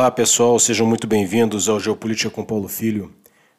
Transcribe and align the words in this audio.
Olá 0.00 0.10
pessoal, 0.10 0.58
sejam 0.58 0.86
muito 0.86 1.06
bem-vindos 1.06 1.68
ao 1.68 1.78
Geopolítica 1.78 2.30
com 2.30 2.42
Paulo 2.42 2.68
Filho. 2.68 3.14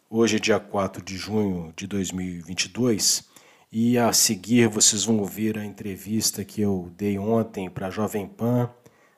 Hoje 0.09 0.37
é 0.37 0.39
dia 0.39 0.59
4 0.59 0.99
de 1.05 1.15
junho 1.15 1.71
de 1.77 1.85
2022 1.85 3.25
e 3.71 3.95
a 3.95 4.11
seguir 4.11 4.67
vocês 4.67 5.03
vão 5.03 5.19
ouvir 5.19 5.55
a 5.55 5.63
entrevista 5.63 6.43
que 6.43 6.59
eu 6.59 6.91
dei 6.97 7.19
ontem 7.19 7.69
para 7.69 7.85
a 7.85 7.89
Jovem 7.91 8.25
Pan 8.25 8.71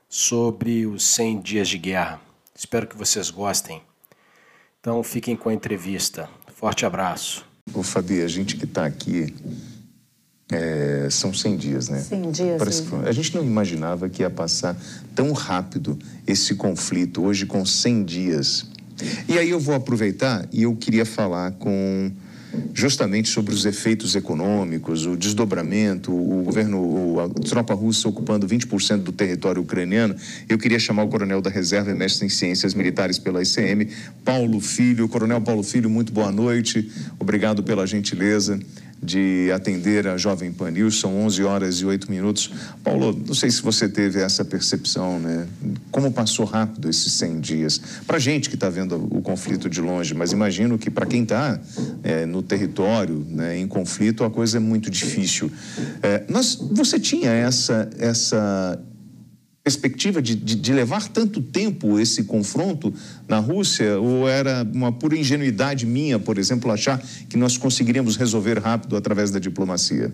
sobre 0.09 0.85
os 0.85 1.05
100 1.05 1.39
dias 1.39 1.69
de 1.69 1.77
guerra. 1.77 2.19
Espero 2.53 2.87
que 2.87 2.97
vocês 2.97 3.29
gostem. 3.29 3.81
Então 4.81 5.01
fiquem 5.01 5.33
com 5.33 5.47
a 5.47 5.53
entrevista. 5.53 6.29
Forte 6.53 6.85
abraço. 6.85 7.45
O 7.73 7.83
Fabi, 7.83 8.21
a 8.21 8.27
gente 8.27 8.57
que 8.57 8.65
está 8.65 8.85
aqui 8.85 9.33
é, 10.53 11.07
são 11.09 11.33
100 11.33 11.57
dias, 11.57 11.89
né? 11.89 11.99
100 11.99 12.31
dias. 12.31 12.57
Parece 12.57 12.83
que, 12.83 12.95
a 12.95 13.11
gente 13.11 13.35
não 13.35 13.43
imaginava 13.43 14.07
que 14.07 14.21
ia 14.21 14.29
passar 14.29 14.77
tão 15.15 15.31
rápido 15.31 15.97
esse 16.27 16.55
conflito, 16.55 17.23
hoje 17.23 17.45
com 17.45 17.65
100 17.65 18.03
dias. 18.03 18.65
E 19.27 19.37
aí 19.37 19.49
eu 19.49 19.59
vou 19.59 19.73
aproveitar 19.73 20.47
e 20.51 20.63
eu 20.63 20.75
queria 20.75 21.05
falar 21.05 21.51
com 21.53 22.11
justamente 22.71 23.29
sobre 23.29 23.51
os 23.51 23.65
efeitos 23.65 24.15
econômicos, 24.15 25.07
o 25.07 25.17
desdobramento, 25.17 26.11
o 26.11 26.43
governo, 26.43 27.19
a 27.19 27.29
tropa 27.29 27.73
russa 27.73 28.07
ocupando 28.07 28.47
20% 28.47 28.97
do 28.97 29.11
território 29.11 29.61
ucraniano. 29.61 30.15
Eu 30.47 30.59
queria 30.59 30.77
chamar 30.77 31.03
o 31.03 31.07
coronel 31.07 31.41
da 31.41 31.49
reserva 31.49 31.89
e 31.89 31.95
mestre 31.95 32.27
em 32.27 32.29
ciências 32.29 32.75
militares 32.75 33.17
pela 33.17 33.41
ICM, 33.41 33.87
Paulo 34.23 34.59
Filho. 34.59 35.09
Coronel 35.09 35.41
Paulo 35.41 35.63
Filho, 35.63 35.89
muito 35.89 36.13
boa 36.13 36.31
noite. 36.31 36.91
Obrigado 37.19 37.63
pela 37.63 37.87
gentileza 37.87 38.59
de 39.03 39.51
atender 39.53 40.07
a 40.07 40.17
Jovem 40.17 40.51
Pan 40.51 40.71
News, 40.71 40.99
são 40.99 41.25
11 41.25 41.43
horas 41.43 41.75
e 41.75 41.85
8 41.85 42.09
minutos. 42.09 42.49
Paulo, 42.83 43.19
não 43.27 43.33
sei 43.33 43.51
se 43.51 43.61
você 43.61 43.89
teve 43.89 44.19
essa 44.19 44.45
percepção, 44.45 45.19
né? 45.19 45.47
Como 45.91 46.11
passou 46.11 46.45
rápido 46.45 46.89
esses 46.89 47.11
100 47.13 47.39
dias? 47.39 47.81
Para 48.07 48.17
gente 48.17 48.49
que 48.49 48.55
está 48.55 48.69
vendo 48.69 48.95
o 48.95 49.21
conflito 49.21 49.69
de 49.69 49.81
longe, 49.81 50.13
mas 50.13 50.31
imagino 50.31 50.77
que 50.77 50.89
para 50.89 51.05
quem 51.05 51.23
está 51.23 51.59
é, 52.03 52.25
no 52.25 52.41
território, 52.41 53.25
né, 53.29 53.57
em 53.57 53.67
conflito, 53.67 54.23
a 54.23 54.29
coisa 54.29 54.57
é 54.57 54.59
muito 54.59 54.89
difícil. 54.89 55.51
É, 56.01 56.23
nós, 56.29 56.55
você 56.71 56.99
tinha 56.99 57.31
essa, 57.31 57.89
essa 57.97 58.79
perspectiva 59.63 60.21
de, 60.21 60.35
de, 60.35 60.55
de, 60.55 60.73
levar 60.73 61.07
tanto 61.07 61.41
tempo 61.41 61.97
esse 61.97 62.25
confronto 62.25 62.93
na 63.27 63.39
Rússia? 63.39 63.97
Ou 63.97 64.27
era 64.27 64.67
uma 64.73 64.91
pura 64.91 65.17
ingenuidade 65.17 65.85
minha, 65.85 66.19
por 66.19 66.37
exemplo, 66.37 66.69
achar 66.71 67.01
que 67.29 67.37
nós 67.37 67.57
conseguiríamos 67.57 68.17
resolver 68.17 68.59
rápido 68.59 68.97
através 68.97 69.31
da 69.31 69.39
diplomacia? 69.39 70.11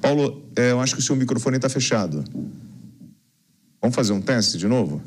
Paulo, 0.00 0.42
é, 0.56 0.70
eu 0.70 0.80
acho 0.80 0.94
que 0.94 1.00
o 1.00 1.04
seu 1.04 1.14
microfone 1.14 1.56
está 1.56 1.68
fechado. 1.68 2.24
Vamos 3.80 3.94
fazer 3.94 4.12
um 4.12 4.20
teste 4.20 4.56
de 4.56 4.66
novo? 4.66 5.02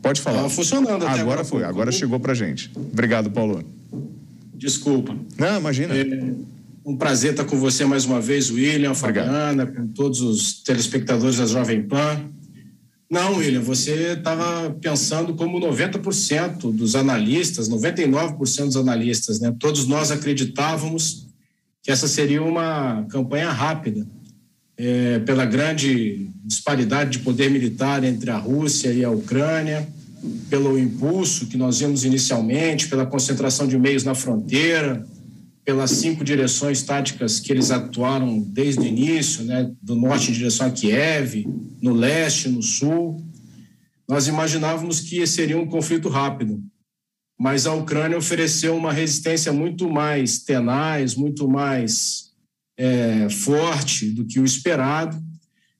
Pode 0.00 0.20
falar. 0.20 0.36
Estava 0.36 0.54
funcionando 0.54 1.04
até 1.04 1.06
agora. 1.06 1.20
Agora 1.22 1.44
foi, 1.44 1.64
agora 1.64 1.92
chegou 1.92 2.20
para 2.20 2.32
gente. 2.34 2.70
Obrigado, 2.76 3.30
Paulo. 3.30 3.64
Desculpa. 4.54 5.16
Não, 5.36 5.58
imagina. 5.58 5.94
É... 5.94 6.57
Um 6.88 6.96
prazer 6.96 7.32
estar 7.32 7.44
com 7.44 7.58
você 7.58 7.84
mais 7.84 8.06
uma 8.06 8.18
vez, 8.18 8.50
William, 8.50 8.94
Fabiana, 8.94 9.66
com 9.66 9.88
todos 9.88 10.22
os 10.22 10.62
telespectadores 10.62 11.36
da 11.36 11.44
Jovem 11.44 11.82
Pan. 11.82 12.18
Não, 13.10 13.36
William, 13.36 13.60
você 13.60 14.14
estava 14.14 14.70
pensando 14.70 15.34
como 15.34 15.60
90% 15.60 16.72
dos 16.72 16.96
analistas, 16.96 17.68
99% 17.68 18.64
dos 18.64 18.76
analistas, 18.78 19.38
né? 19.38 19.54
Todos 19.60 19.86
nós 19.86 20.10
acreditávamos 20.10 21.26
que 21.82 21.90
essa 21.90 22.08
seria 22.08 22.42
uma 22.42 23.04
campanha 23.10 23.50
rápida, 23.50 24.06
é, 24.74 25.18
pela 25.18 25.44
grande 25.44 26.30
disparidade 26.42 27.10
de 27.10 27.18
poder 27.18 27.50
militar 27.50 28.02
entre 28.02 28.30
a 28.30 28.38
Rússia 28.38 28.90
e 28.94 29.04
a 29.04 29.10
Ucrânia, 29.10 29.86
pelo 30.48 30.78
impulso 30.78 31.48
que 31.48 31.58
nós 31.58 31.80
vimos 31.80 32.02
inicialmente, 32.02 32.88
pela 32.88 33.04
concentração 33.04 33.68
de 33.68 33.76
meios 33.76 34.04
na 34.04 34.14
fronteira, 34.14 35.06
pelas 35.68 35.90
cinco 35.90 36.24
direções 36.24 36.82
táticas 36.82 37.38
que 37.38 37.52
eles 37.52 37.70
atuaram 37.70 38.40
desde 38.40 38.80
o 38.80 38.86
início, 38.86 39.44
né, 39.44 39.70
do 39.82 39.94
norte 39.94 40.30
em 40.30 40.32
direção 40.32 40.66
a 40.66 40.70
Kiev, 40.70 41.46
no 41.82 41.92
leste, 41.92 42.48
no 42.48 42.62
sul. 42.62 43.22
Nós 44.08 44.28
imaginávamos 44.28 45.00
que 45.00 45.26
seria 45.26 45.58
um 45.58 45.66
conflito 45.66 46.08
rápido, 46.08 46.58
mas 47.38 47.66
a 47.66 47.74
Ucrânia 47.74 48.16
ofereceu 48.16 48.74
uma 48.74 48.94
resistência 48.94 49.52
muito 49.52 49.90
mais 49.90 50.38
tenaz, 50.38 51.14
muito 51.14 51.46
mais 51.46 52.30
é, 52.78 53.28
forte 53.28 54.10
do 54.10 54.24
que 54.24 54.40
o 54.40 54.46
esperado. 54.46 55.22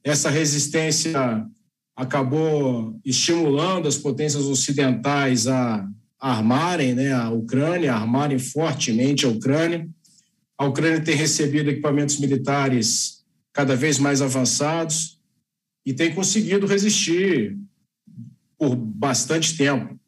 Essa 0.05 0.29
resistência 0.29 1.47
acabou 1.97 3.01
estimulando 3.07 3.89
as 3.89 3.97
potências 3.97 4.45
ocidentais 4.45 5.47
a 5.47 5.89
armarem 6.21 6.95
né, 6.95 7.13
a 7.13 7.31
Ucrânia, 7.31 7.95
armarem 7.95 8.39
fortemente 8.39 9.25
a 9.25 9.29
Ucrânia. 9.29 9.89
A 10.57 10.67
Ucrânia 10.67 11.01
tem 11.01 11.15
recebido 11.15 11.71
equipamentos 11.71 12.19
militares 12.19 13.25
cada 13.53 13.77
vez 13.77 13.99
mais 13.99 14.21
avançados 14.21 15.21
e 15.87 15.93
tem 15.93 16.15
conseguido 16.15 16.67
resistir 16.67 17.57
por 18.59 18.75
bastante 18.75 19.57
tempo. 19.57 19.99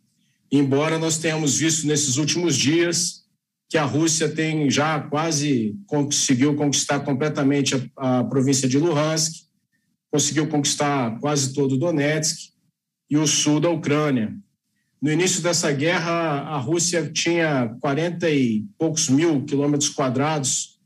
Embora 0.51 0.99
nós 0.99 1.19
tenhamos 1.19 1.57
visto 1.57 1.87
nesses 1.87 2.17
últimos 2.17 2.57
dias 2.57 3.21
que 3.69 3.79
a 3.79 3.85
Rússia 3.85 4.29
tem 4.29 4.69
já 4.69 4.99
quase 4.99 5.77
conseguiu 5.87 6.57
conquistar 6.57 7.01
completamente 7.01 7.91
a, 7.97 8.19
a 8.19 8.25
província 8.25 8.69
de 8.69 8.77
Luhansk, 8.79 9.45
conseguiu 10.11 10.49
conquistar 10.49 11.19
quase 11.21 11.55
todo 11.55 11.77
o 11.77 11.79
Donetsk 11.79 12.51
e 13.09 13.17
o 13.17 13.27
sul 13.29 13.61
da 13.61 13.71
Ucrânia. 13.71 14.37
No 15.01 15.11
início 15.11 15.43
dessa 15.43 15.73
guerra, 15.73 16.41
a 16.41 16.59
Rússia 16.59 17.11
tinha 17.11 17.75
40 17.81 18.29
e 18.31 18.67
poucos 18.77 19.09
mil 19.09 19.45
quilômetros 19.47 19.89
quadrados, 19.89 20.79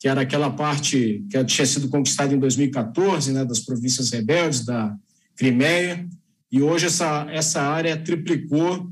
que 0.00 0.08
era 0.08 0.22
aquela 0.22 0.50
parte 0.50 1.24
que 1.30 1.44
tinha 1.44 1.66
sido 1.66 1.88
conquistada 1.88 2.34
em 2.34 2.38
2014, 2.38 3.32
né, 3.32 3.44
das 3.44 3.60
províncias 3.60 4.10
rebeldes 4.10 4.64
da 4.64 4.96
Crimeia, 5.36 6.08
e 6.50 6.60
hoje 6.60 6.86
essa, 6.86 7.26
essa 7.30 7.62
área 7.62 7.96
triplicou 7.96 8.90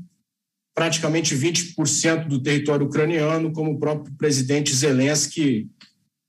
praticamente 0.73 1.35
20% 1.35 2.27
do 2.27 2.41
território 2.41 2.85
ucraniano, 2.85 3.51
como 3.51 3.71
o 3.71 3.79
próprio 3.79 4.15
presidente 4.15 4.73
Zelensky 4.73 5.69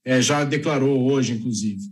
é, 0.04 0.20
já 0.20 0.44
declarou 0.44 1.08
hoje, 1.08 1.34
inclusive. 1.34 1.82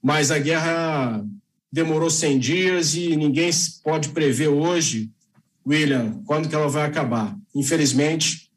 Mas 0.00 0.30
a 0.30 0.38
guerra 0.38 1.26
demorou 1.72 2.08
100 2.08 2.38
dias 2.38 2.94
e 2.94 3.16
ninguém 3.16 3.50
pode 3.82 4.10
prever 4.10 4.48
hoje 4.48 5.10
William, 5.66 6.22
quando 6.26 6.48
que 6.48 6.54
ela 6.54 6.68
vai 6.68 6.86
acabar? 6.86 7.36
Infelizmente, 7.54 8.50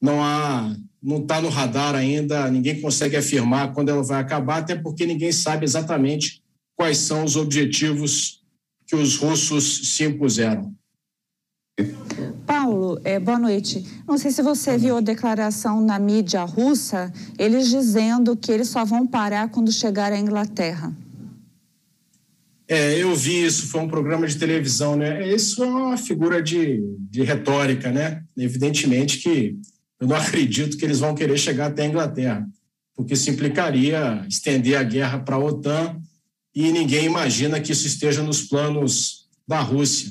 não 0.00 0.22
há, 0.22 0.74
não 1.02 1.18
está 1.18 1.40
no 1.40 1.48
radar 1.48 1.94
ainda, 1.94 2.50
ninguém 2.50 2.80
consegue 2.80 3.16
afirmar 3.16 3.72
quando 3.72 3.90
ela 3.90 4.02
vai 4.02 4.20
acabar, 4.20 4.58
até 4.58 4.74
porque 4.74 5.06
ninguém 5.06 5.32
sabe 5.32 5.64
exatamente 5.64 6.42
quais 6.76 6.98
são 6.98 7.24
os 7.24 7.36
objetivos 7.36 8.42
que 8.86 8.96
os 8.96 9.16
russos 9.16 9.94
se 9.94 10.04
impuseram. 10.04 10.74
Paulo, 12.46 13.00
é, 13.04 13.18
boa 13.18 13.38
noite. 13.38 13.84
Não 14.06 14.18
sei 14.18 14.30
se 14.30 14.42
você 14.42 14.76
viu 14.76 14.96
a 14.96 15.00
declaração 15.00 15.80
na 15.80 15.98
mídia 15.98 16.42
russa, 16.44 17.12
eles 17.38 17.68
dizendo 17.68 18.36
que 18.36 18.50
eles 18.50 18.68
só 18.68 18.84
vão 18.84 19.06
parar 19.06 19.48
quando 19.50 19.70
chegar 19.70 20.12
à 20.12 20.18
Inglaterra. 20.18 20.92
É, 22.72 22.96
eu 23.02 23.16
vi 23.16 23.44
isso, 23.44 23.66
foi 23.66 23.80
um 23.80 23.88
programa 23.88 24.28
de 24.28 24.38
televisão, 24.38 24.94
né? 24.94 25.26
Isso 25.26 25.60
é 25.60 25.66
uma 25.66 25.96
figura 25.96 26.40
de, 26.40 26.80
de 27.00 27.24
retórica, 27.24 27.90
né? 27.90 28.22
Evidentemente 28.38 29.18
que 29.18 29.56
eu 29.98 30.06
não 30.06 30.14
acredito 30.14 30.76
que 30.76 30.84
eles 30.84 31.00
vão 31.00 31.12
querer 31.12 31.36
chegar 31.36 31.66
até 31.66 31.82
a 31.82 31.86
Inglaterra, 31.86 32.46
porque 32.94 33.14
isso 33.14 33.28
implicaria 33.28 34.24
estender 34.28 34.76
a 34.76 34.84
guerra 34.84 35.18
para 35.18 35.34
a 35.34 35.40
OTAN 35.40 36.00
e 36.54 36.70
ninguém 36.70 37.06
imagina 37.06 37.58
que 37.58 37.72
isso 37.72 37.88
esteja 37.88 38.22
nos 38.22 38.42
planos 38.42 39.26
da 39.48 39.58
Rússia. 39.58 40.08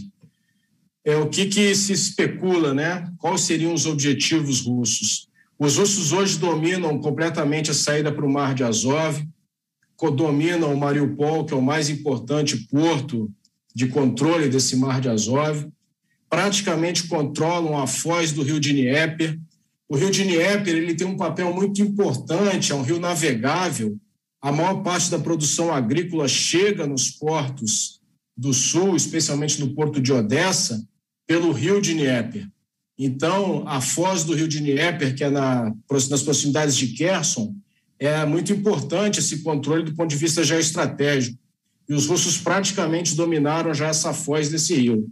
É 1.06 1.16
o 1.16 1.30
que, 1.30 1.46
que 1.46 1.74
se 1.74 1.94
especula, 1.94 2.74
né? 2.74 3.10
Quais 3.20 3.40
seriam 3.40 3.74
os 3.74 3.86
objetivos 3.86 4.60
russos? 4.60 5.30
Os 5.58 5.78
russos 5.78 6.12
hoje 6.12 6.38
dominam 6.38 7.00
completamente 7.00 7.72
a 7.72 7.74
saída 7.74 8.12
para 8.12 8.26
o 8.26 8.30
Mar 8.30 8.54
de 8.54 8.66
Azov, 8.66 9.26
dominam 10.08 10.74
o 10.74 10.78
Mariupol, 10.78 11.46
que 11.46 11.54
é 11.54 11.58
o 11.58 11.62
mais 11.62 11.90
importante 11.90 12.68
porto 12.68 13.30
de 13.76 13.88
controle 13.88 14.48
desse 14.48 14.78
mar 14.78 15.02
de 15.02 15.10
Azov, 15.10 15.68
praticamente 16.30 17.08
controlam 17.08 17.78
a 17.78 17.86
foz 17.86 18.32
do 18.32 18.42
rio 18.42 18.60
Dnieper. 18.60 19.38
O 19.90 19.98
rio 19.98 20.10
Dnieper 20.10 20.76
ele 20.76 20.96
tem 20.96 21.06
um 21.06 21.18
papel 21.18 21.54
muito 21.54 21.82
importante, 21.82 22.72
é 22.72 22.76
um 22.76 22.82
rio 22.82 23.00
navegável. 23.00 23.98
A 24.42 24.52
maior 24.52 24.82
parte 24.84 25.12
da 25.12 25.20
produção 25.20 25.74
agrícola 25.74 26.28
chega 26.28 26.88
nos 26.88 27.10
portos 27.12 28.00
do 28.38 28.54
sul, 28.54 28.96
especialmente 28.96 29.60
no 29.60 29.76
porto 29.76 30.00
de 30.00 30.14
Odessa, 30.14 30.82
pelo 31.28 31.52
rio 31.52 31.82
Dnieper. 31.82 32.48
Então, 32.98 33.68
a 33.68 33.82
foz 33.82 34.24
do 34.24 34.34
rio 34.34 34.48
Dnieper, 34.48 35.14
que 35.16 35.24
é 35.24 35.30
na, 35.30 35.74
nas 36.10 36.24
proximidades 36.24 36.78
de 36.78 36.88
Kherson, 36.88 37.54
é 38.00 38.26
muito 38.26 38.54
importante 38.54 39.20
esse 39.20 39.44
controle 39.44 39.84
do 39.84 39.94
ponto 39.94 40.10
de 40.10 40.16
vista 40.16 40.44
geoestratégico. 40.44 41.38
e 41.88 41.94
os 41.94 42.06
russos 42.06 42.38
praticamente 42.38 43.16
dominaram 43.16 43.74
já 43.74 43.88
essa 43.88 44.14
foz 44.14 44.48
desse 44.48 44.76
rio. 44.76 45.08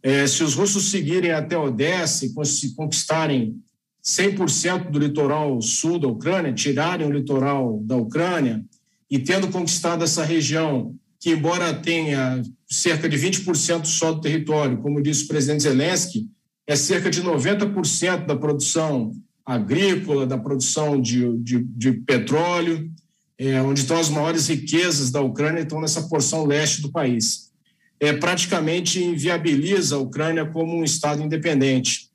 É, 0.00 0.26
se 0.26 0.44
os 0.44 0.54
russos 0.54 0.90
seguirem 0.90 1.32
até 1.32 1.58
Odessa 1.58 2.24
e 2.24 2.32
conquistarem 2.76 3.56
100% 4.04 4.90
do 4.90 4.98
litoral 4.98 5.60
sul 5.60 5.98
da 5.98 6.06
Ucrânia, 6.06 6.52
tirarem 6.52 7.06
o 7.06 7.12
litoral 7.12 7.80
da 7.82 7.96
Ucrânia 7.96 8.64
e 9.10 9.18
tendo 9.18 9.48
conquistado 9.48 10.04
essa 10.04 10.22
região, 10.24 10.94
que 11.18 11.30
embora 11.30 11.74
tenha 11.74 12.42
cerca 12.70 13.08
de 13.08 13.16
20% 13.16 13.86
só 13.86 14.12
do 14.12 14.20
território, 14.20 14.78
como 14.78 15.02
disse 15.02 15.24
o 15.24 15.28
presidente 15.28 15.62
Zelensky, 15.62 16.28
é 16.66 16.76
cerca 16.76 17.10
de 17.10 17.22
90% 17.22 18.26
da 18.26 18.36
produção 18.36 19.12
agrícola, 19.44 20.26
da 20.26 20.38
produção 20.38 21.00
de, 21.00 21.36
de, 21.38 21.62
de 21.62 21.92
petróleo, 21.92 22.90
é, 23.38 23.60
onde 23.60 23.80
estão 23.80 23.98
as 23.98 24.08
maiores 24.08 24.48
riquezas 24.48 25.10
da 25.10 25.20
Ucrânia, 25.20 25.60
estão 25.60 25.80
nessa 25.80 26.02
porção 26.08 26.46
leste 26.46 26.80
do 26.80 26.90
país. 26.90 27.52
É, 28.00 28.12
praticamente 28.12 29.02
inviabiliza 29.02 29.96
a 29.96 29.98
Ucrânia 29.98 30.46
como 30.46 30.76
um 30.76 30.84
Estado 30.84 31.22
independente, 31.22 32.10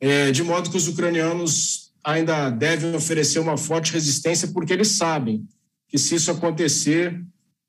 é, 0.00 0.30
de 0.30 0.42
modo 0.42 0.70
que 0.70 0.76
os 0.76 0.88
ucranianos 0.88 1.92
ainda 2.02 2.50
devem 2.50 2.94
oferecer 2.94 3.38
uma 3.38 3.56
forte 3.56 3.92
resistência, 3.92 4.48
porque 4.48 4.72
eles 4.72 4.88
sabem 4.88 5.46
que, 5.88 5.98
se 5.98 6.14
isso 6.14 6.30
acontecer, 6.30 7.22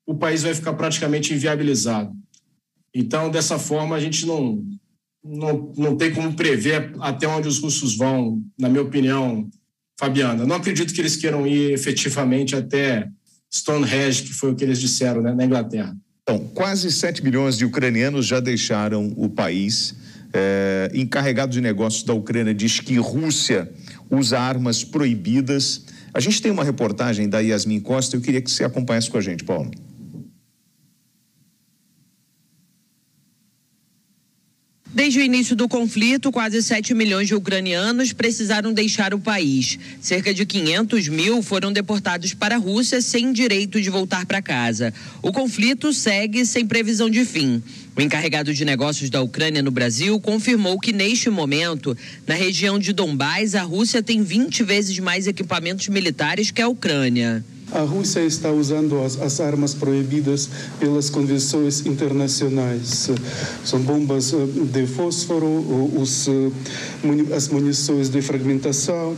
o 0.06 0.14
país 0.14 0.42
vai 0.42 0.54
ficar 0.54 0.72
praticamente 0.74 1.34
inviabilizado. 1.34 2.12
Então, 2.94 3.30
dessa 3.30 3.58
forma, 3.58 3.96
a 3.96 4.00
gente 4.00 4.26
não, 4.26 4.64
não, 5.24 5.72
não 5.76 5.96
tem 5.96 6.12
como 6.12 6.32
prever 6.34 6.92
até 7.00 7.26
onde 7.28 7.48
os 7.48 7.58
russos 7.58 7.96
vão, 7.96 8.42
na 8.58 8.68
minha 8.68 8.82
opinião, 8.82 9.48
Fabiana. 9.98 10.44
Não 10.44 10.56
acredito 10.56 10.92
que 10.92 11.00
eles 11.00 11.16
queiram 11.16 11.46
ir 11.46 11.72
efetivamente 11.72 12.56
até 12.56 13.08
Stonehenge, 13.52 14.24
que 14.24 14.32
foi 14.32 14.50
o 14.50 14.54
que 14.54 14.64
eles 14.64 14.80
disseram 14.80 15.22
né, 15.22 15.32
na 15.32 15.44
Inglaterra. 15.44 15.96
Então, 16.22 16.38
quase 16.54 16.90
7 16.90 17.22
milhões 17.22 17.56
de 17.56 17.64
ucranianos 17.64 18.26
já 18.26 18.40
deixaram 18.40 19.12
o 19.16 19.28
país. 19.28 19.94
É, 20.32 20.90
encarregado 20.94 21.52
de 21.52 21.60
negócios 21.60 22.04
da 22.04 22.14
Ucrânia 22.14 22.54
diz 22.54 22.80
que 22.80 22.96
Rússia 22.96 23.70
usa 24.10 24.38
armas 24.38 24.82
proibidas. 24.82 25.84
A 26.14 26.20
gente 26.20 26.40
tem 26.40 26.50
uma 26.50 26.64
reportagem 26.64 27.28
da 27.28 27.40
Yasmin 27.40 27.80
Costa, 27.80 28.16
eu 28.16 28.20
queria 28.20 28.40
que 28.40 28.50
você 28.50 28.64
acompanhasse 28.64 29.10
com 29.10 29.18
a 29.18 29.20
gente, 29.20 29.44
Paulo. 29.44 29.70
Desde 35.02 35.18
o 35.18 35.22
início 35.24 35.56
do 35.56 35.68
conflito, 35.68 36.30
quase 36.30 36.62
7 36.62 36.94
milhões 36.94 37.26
de 37.26 37.34
ucranianos 37.34 38.12
precisaram 38.12 38.72
deixar 38.72 39.12
o 39.12 39.18
país. 39.18 39.76
Cerca 40.00 40.32
de 40.32 40.46
500 40.46 41.08
mil 41.08 41.42
foram 41.42 41.72
deportados 41.72 42.34
para 42.34 42.54
a 42.54 42.58
Rússia 42.58 43.02
sem 43.02 43.32
direito 43.32 43.80
de 43.80 43.90
voltar 43.90 44.24
para 44.26 44.40
casa. 44.40 44.94
O 45.20 45.32
conflito 45.32 45.92
segue 45.92 46.46
sem 46.46 46.64
previsão 46.64 47.10
de 47.10 47.24
fim. 47.24 47.60
O 47.96 48.00
encarregado 48.00 48.54
de 48.54 48.64
negócios 48.64 49.10
da 49.10 49.20
Ucrânia 49.20 49.60
no 49.60 49.72
Brasil 49.72 50.20
confirmou 50.20 50.78
que, 50.78 50.92
neste 50.92 51.28
momento, 51.28 51.98
na 52.24 52.36
região 52.36 52.78
de 52.78 52.92
Donbás, 52.92 53.56
a 53.56 53.62
Rússia 53.62 54.04
tem 54.04 54.22
20 54.22 54.62
vezes 54.62 54.96
mais 55.00 55.26
equipamentos 55.26 55.88
militares 55.88 56.52
que 56.52 56.62
a 56.62 56.68
Ucrânia. 56.68 57.44
A 57.74 57.80
Rússia 57.80 58.20
está 58.20 58.50
usando 58.50 59.00
as, 59.02 59.18
as, 59.20 59.40
armas 59.40 59.72
proibidas 59.72 60.48
pelas 60.78 61.08
convenções 61.08 61.86
internacionais. 61.86 63.08
São 63.64 63.80
bombas 63.80 64.34
eh, 64.34 64.36
de 64.46 64.86
fósforo, 64.86 65.46
os, 65.98 66.28
eh, 66.28 67.34
as 67.34 67.48
munições 67.48 68.10
de 68.10 68.20
fragmentação 68.20 69.16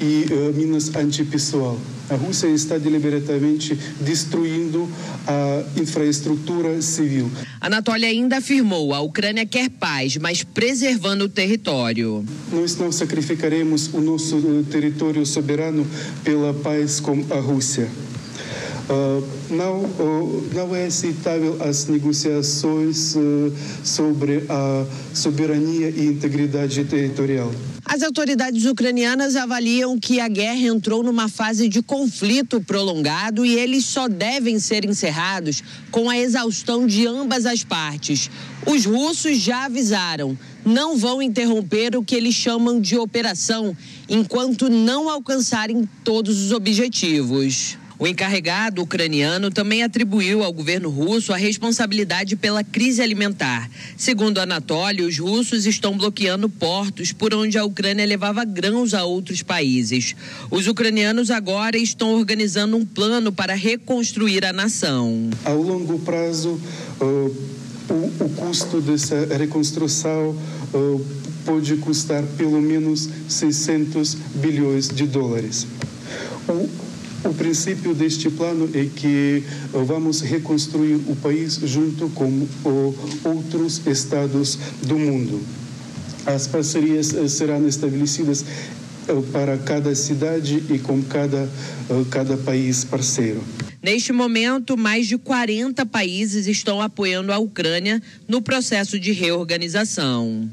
e 0.00 0.26
uh, 0.30 0.54
minas 0.54 0.94
antipessoal. 0.94 1.76
A 2.08 2.14
Rússia 2.14 2.46
está 2.48 2.78
deliberadamente 2.78 3.78
destruindo 4.00 4.88
a 5.26 5.80
infraestrutura 5.80 6.80
civil. 6.80 7.30
Anatólia 7.60 8.08
ainda 8.08 8.38
afirmou: 8.38 8.94
a 8.94 9.00
Ucrânia 9.00 9.44
quer 9.44 9.68
paz, 9.70 10.16
mas 10.16 10.44
preservando 10.44 11.24
o 11.24 11.28
território. 11.28 12.24
Nós 12.52 12.76
não 12.76 12.92
sacrificaremos 12.92 13.92
o 13.92 14.00
nosso 14.00 14.64
território 14.70 15.24
soberano 15.26 15.86
pela 16.22 16.54
paz 16.54 17.00
com 17.00 17.24
a 17.30 17.40
Rússia. 17.40 17.88
Uh, 18.88 19.26
não, 19.50 19.80
uh, 19.80 20.50
não 20.54 20.76
é 20.76 20.86
aceitável 20.86 21.58
as 21.60 21.86
negociações 21.86 23.16
uh, 23.16 23.52
sobre 23.82 24.44
a 24.48 24.86
soberania 25.12 25.90
e 25.90 26.06
integridade 26.06 26.84
territorial. 26.84 27.50
As 27.84 28.02
autoridades 28.02 28.64
ucranianas 28.64 29.34
avaliam 29.36 29.98
que 29.98 30.20
a 30.20 30.28
guerra 30.28 30.68
entrou 30.68 31.02
numa 31.02 31.28
fase 31.28 31.68
de 31.68 31.82
conflito 31.82 32.60
prolongado 32.60 33.44
e 33.44 33.54
eles 33.54 33.84
só 33.84 34.08
devem 34.08 34.58
ser 34.58 34.84
encerrados 34.84 35.62
com 35.90 36.10
a 36.10 36.18
exaustão 36.18 36.86
de 36.86 37.06
ambas 37.06 37.46
as 37.46 37.64
partes. 37.64 38.30
Os 38.66 38.84
russos 38.84 39.38
já 39.38 39.64
avisaram, 39.64 40.38
não 40.64 40.96
vão 40.96 41.22
interromper 41.22 41.96
o 41.96 42.04
que 42.04 42.14
eles 42.14 42.34
chamam 42.34 42.80
de 42.80 42.96
operação 42.96 43.76
enquanto 44.08 44.68
não 44.68 45.08
alcançarem 45.08 45.88
todos 46.04 46.40
os 46.40 46.52
objetivos. 46.52 47.78
O 47.98 48.06
encarregado 48.06 48.82
ucraniano 48.82 49.50
também 49.50 49.82
atribuiu 49.82 50.44
ao 50.44 50.52
governo 50.52 50.90
russo 50.90 51.32
a 51.32 51.36
responsabilidade 51.36 52.36
pela 52.36 52.62
crise 52.62 53.00
alimentar. 53.00 53.70
Segundo 53.96 54.38
Anatoly, 54.38 55.02
os 55.02 55.18
russos 55.18 55.64
estão 55.64 55.96
bloqueando 55.96 56.46
portos 56.48 57.12
por 57.12 57.32
onde 57.32 57.56
a 57.56 57.64
Ucrânia 57.64 58.04
levava 58.04 58.44
grãos 58.44 58.92
a 58.92 59.04
outros 59.04 59.42
países. 59.42 60.14
Os 60.50 60.66
ucranianos 60.66 61.30
agora 61.30 61.78
estão 61.78 62.14
organizando 62.14 62.76
um 62.76 62.84
plano 62.84 63.32
para 63.32 63.54
reconstruir 63.54 64.44
a 64.44 64.52
nação. 64.52 65.30
A 65.44 65.52
longo 65.52 65.98
prazo, 66.00 66.60
uh, 67.00 67.36
o, 67.88 68.28
custo 68.36 68.80
dessa 68.82 69.26
reconstrução 69.38 70.36
uh, 70.74 71.06
pode 71.46 71.76
custar 71.76 72.22
pelo 72.36 72.60
menos 72.60 73.08
600 73.26 74.14
bilhões 74.34 74.88
de 74.88 75.06
dólares. 75.06 75.66
O 77.28 77.34
princípio 77.34 77.94
deste 77.94 78.30
plano 78.30 78.70
é 78.72 78.84
que 78.84 79.42
eh, 79.74 79.84
vamos 79.84 80.20
reconstruir 80.20 80.94
o 81.08 81.16
país 81.16 81.60
junto 81.64 82.08
com 82.10 82.46
outros 83.24 83.84
estados 83.86 84.58
do 84.82 84.98
mundo. 84.98 85.40
As 86.24 86.46
parcerias 86.46 87.12
eh, 87.14 87.28
serão 87.28 87.66
estabelecidas 87.66 88.44
eh, 89.08 89.12
para 89.32 89.58
cada 89.58 89.94
cidade 89.94 90.62
e 90.70 90.78
com 90.78 91.02
cada, 91.02 91.48
cada 92.10 92.36
país 92.36 92.84
parceiro. 92.84 93.42
Neste 93.82 94.12
momento, 94.12 94.76
mais 94.76 95.06
de 95.06 95.18
40 95.18 95.86
países 95.86 96.46
estão 96.46 96.80
apoiando 96.80 97.32
a 97.32 97.38
Ucrânia 97.38 98.02
no 98.28 98.42
processo 98.42 98.98
de 98.98 99.12
reorganização. 99.12 100.48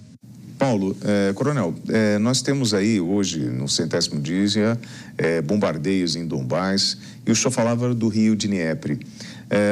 Paulo, 0.64 0.96
é, 1.04 1.34
Coronel, 1.34 1.76
é, 1.90 2.18
nós 2.20 2.42
temos 2.42 2.74
aí 2.74 2.98
hoje, 2.98 3.38
no 3.38 3.68
centésimo 3.68 4.22
dia, 4.22 4.80
é, 5.18 5.42
bombardeios 5.42 6.16
em 6.16 6.26
Donbás, 6.26 6.98
e 7.28 7.32
o 7.34 7.36
senhor 7.36 7.52
falava 7.52 7.94
do 7.94 8.08
rio 8.08 8.34
de 8.34 8.48
Dnieper. 8.48 8.98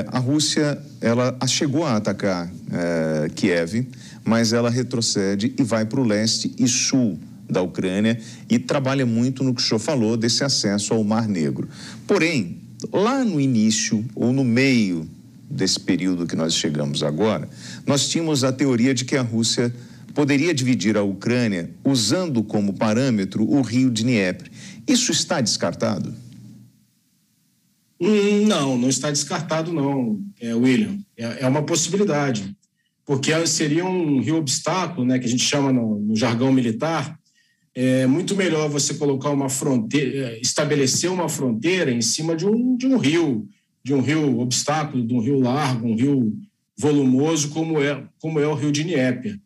a 0.07 0.19
Rússia, 0.19 0.77
ela 1.00 1.33
chegou 1.48 1.86
a 1.86 1.95
atacar 1.95 2.51
Kiev, 3.36 3.88
mas 4.25 4.51
ela 4.51 4.69
retrocede 4.69 5.53
e 5.57 5.63
vai 5.63 5.86
para 5.86 6.01
o 6.01 6.03
leste 6.03 6.53
e 6.60 6.67
sul 6.67 7.17
da 7.50 7.62
Ucrânia 7.62 8.19
e 8.50 8.60
trabalha 8.60 9.05
muito 9.05 9.45
no 9.45 9.53
que 9.53 9.62
o 9.62 9.65
senhor 9.65 9.79
falou 9.79 10.17
desse 10.17 10.43
acesso 10.43 10.93
ao 10.93 11.05
Mar 11.05 11.25
Negro. 11.25 11.69
Porém, 12.05 12.57
lá 12.91 13.24
no 13.24 13.39
início 13.39 14.03
ou 14.13 14.33
no 14.33 14.43
meio 14.43 15.07
desse 15.50 15.79
período 15.79 16.27
que 16.27 16.36
nós 16.36 16.53
chegamos 16.53 17.01
agora, 17.01 17.48
nós 17.88 18.10
tínhamos 18.10 18.43
a 18.43 18.51
teoria 18.51 18.93
de 18.93 19.05
que 19.05 19.15
a 19.15 19.21
Rússia 19.21 19.74
poderia 20.13 20.53
dividir 20.53 20.98
a 20.98 21.03
Ucrânia 21.03 21.70
usando 21.84 22.44
como 22.44 22.74
parâmetro 22.74 23.44
o 23.44 23.62
rio 23.62 23.89
Dnieper. 23.89 24.50
Isso 24.88 25.12
está 25.12 25.41
descartado? 25.41 26.13
Hum, 28.00 28.48
não, 28.48 28.77
não 28.77 28.89
está 28.89 29.12
descartado, 29.12 29.72
não, 29.72 30.20
é, 30.39 30.56
William. 30.56 30.98
É, 31.15 31.44
é, 31.44 31.48
uma 31.48 31.62
possibilidade, 31.62 32.56
porque 33.06 33.32
seria 33.46 33.86
um 33.86 34.20
rio 34.20 34.38
obstáculo, 34.38 35.06
né, 35.06 35.20
que 35.20 35.25
a 35.25 35.30
gente 35.30 35.44
chama 35.44 35.72
no, 35.72 36.00
no 36.00 36.15
jargão 36.15 36.51
militar. 36.51 37.15
É 37.75 38.08
muito 38.08 38.36
melhor 38.36 38.68
você 38.70 38.96
colocar 38.96 39.30
uma 39.30 39.50
fronteira, 39.50 40.38
estabelecer 40.41 41.12
uma 41.12 41.30
fronteira 41.30 41.91
em 41.91 42.01
cima 42.01 42.36
de 42.36 42.46
um, 42.46 42.75
de 42.75 42.88
um 42.88 42.98
rio, 42.98 43.48
de 43.84 43.94
um 43.94 44.01
rio 44.01 44.39
obstáculo, 44.39 45.06
de 45.06 45.13
um 45.13 45.22
rio 45.22 45.39
largo, 45.39 45.88
um 45.88 45.96
rio 45.96 46.36
volumoso, 46.75 47.50
como 47.50 47.80
é, 47.80 48.03
como 48.20 48.39
é 48.39 48.48
o 48.48 48.56
rio 48.56 48.72
Dnieper. 48.72 49.39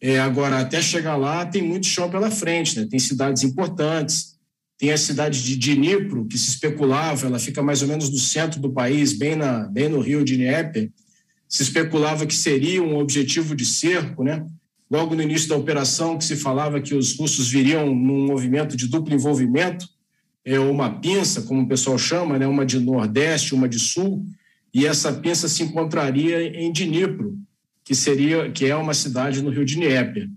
É, 0.00 0.18
agora, 0.18 0.60
até 0.60 0.80
chegar 0.80 1.16
lá, 1.16 1.44
tem 1.44 1.62
muito 1.62 1.86
chão 1.86 2.10
pela 2.10 2.30
frente, 2.30 2.78
né? 2.78 2.86
tem 2.88 2.98
cidades 2.98 3.42
importantes. 3.42 4.38
Tem 4.78 4.90
a 4.92 4.96
cidade 4.96 5.42
de 5.42 5.56
Dnipro, 5.56 6.24
que 6.24 6.38
se 6.38 6.48
especulava, 6.48 7.26
ela 7.26 7.38
fica 7.38 7.62
mais 7.62 7.82
ou 7.82 7.88
menos 7.88 8.08
no 8.08 8.16
centro 8.16 8.58
do 8.58 8.72
país, 8.72 9.12
bem, 9.12 9.36
na, 9.36 9.68
bem 9.68 9.90
no 9.90 10.00
rio 10.00 10.24
de 10.24 10.38
Dnieper. 10.38 10.90
Se 11.46 11.62
especulava 11.62 12.24
que 12.24 12.34
seria 12.34 12.82
um 12.82 12.96
objetivo 12.96 13.54
de 13.54 13.66
cerco, 13.66 14.24
né? 14.24 14.46
Logo 14.90 15.14
no 15.14 15.22
início 15.22 15.50
da 15.50 15.56
operação, 15.56 16.16
que 16.16 16.24
se 16.24 16.34
falava 16.34 16.80
que 16.80 16.94
os 16.94 17.14
russos 17.14 17.50
viriam 17.50 17.94
num 17.94 18.26
movimento 18.26 18.74
de 18.74 18.88
duplo 18.88 19.14
envolvimento, 19.14 19.86
é 20.44 20.58
uma 20.58 20.98
pinça, 20.98 21.42
como 21.42 21.60
o 21.60 21.68
pessoal 21.68 21.98
chama, 21.98 22.38
né? 22.38 22.46
uma 22.46 22.64
de 22.64 22.80
nordeste, 22.80 23.54
uma 23.54 23.68
de 23.68 23.78
sul, 23.78 24.24
e 24.72 24.86
essa 24.86 25.12
pinça 25.12 25.46
se 25.46 25.62
encontraria 25.62 26.42
em 26.58 26.72
Dnipro, 26.72 27.36
que 27.84 27.94
seria 27.94 28.50
que 28.50 28.66
é 28.66 28.76
uma 28.76 28.94
cidade 28.94 29.42
no 29.42 29.50
rio 29.50 29.64
de 29.64 29.76
Dnieper. 29.76 30.28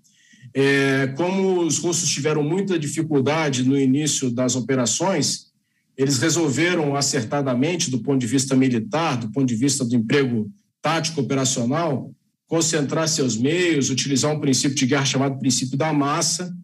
É, 0.54 1.08
como 1.18 1.62
os 1.62 1.80
russos 1.80 2.10
tiveram 2.10 2.44
muita 2.44 2.78
dificuldade 2.78 3.64
no 3.64 3.78
início 3.78 4.30
das 4.30 4.56
operações, 4.56 5.52
eles 5.98 6.20
resolveram 6.20 6.96
acertadamente, 6.96 7.90
do 7.90 8.00
ponto 8.00 8.20
de 8.20 8.28
vista 8.28 8.56
militar, 8.56 9.18
do 9.18 9.32
ponto 9.32 9.46
de 9.46 9.56
vista 9.56 9.84
do 9.86 9.96
emprego 9.96 10.52
tático 10.82 11.22
operacional, 11.22 12.12
concentrar 12.48 13.08
seus 13.08 13.38
meios, 13.38 13.90
utilizar 13.90 14.32
um 14.32 14.40
princípio 14.40 14.76
de 14.76 14.86
guerra 14.86 15.06
chamado 15.06 15.40
princípio 15.40 15.78
da 15.78 15.92
massa 15.94 16.56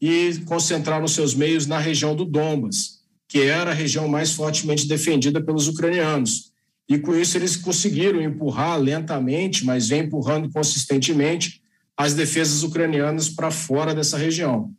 e 0.00 0.40
concentrar 0.44 1.02
os 1.02 1.12
seus 1.12 1.34
meios 1.34 1.66
na 1.66 1.78
região 1.78 2.14
do 2.14 2.24
Donbas, 2.24 2.98
que 3.26 3.40
era 3.40 3.70
a 3.70 3.74
região 3.74 4.08
mais 4.08 4.32
fortemente 4.32 4.86
defendida 4.86 5.42
pelos 5.42 5.68
ucranianos. 5.68 6.52
E 6.88 6.98
com 6.98 7.14
isso 7.14 7.36
eles 7.36 7.54
conseguiram 7.54 8.22
empurrar 8.22 8.80
lentamente, 8.80 9.64
mas 9.64 9.88
vem 9.88 10.02
empurrando 10.02 10.50
consistentemente 10.50 11.60
as 11.94 12.14
defesas 12.14 12.62
ucranianas 12.62 13.28
para 13.28 13.50
fora 13.50 13.94
dessa 13.94 14.16
região. 14.16 14.72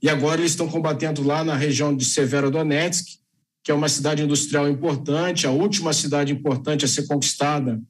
E 0.00 0.08
agora 0.08 0.40
eles 0.40 0.52
estão 0.52 0.68
combatendo 0.68 1.22
lá 1.24 1.42
na 1.42 1.56
região 1.56 1.96
de 1.96 2.04
Severodonetsk, 2.04 3.18
que 3.64 3.72
é 3.72 3.74
uma 3.74 3.88
cidade 3.88 4.22
industrial 4.22 4.68
importante, 4.68 5.46
a 5.46 5.50
última 5.50 5.92
cidade 5.92 6.32
importante 6.32 6.84
a 6.84 6.88
ser 6.88 7.08
conquistada 7.08 7.82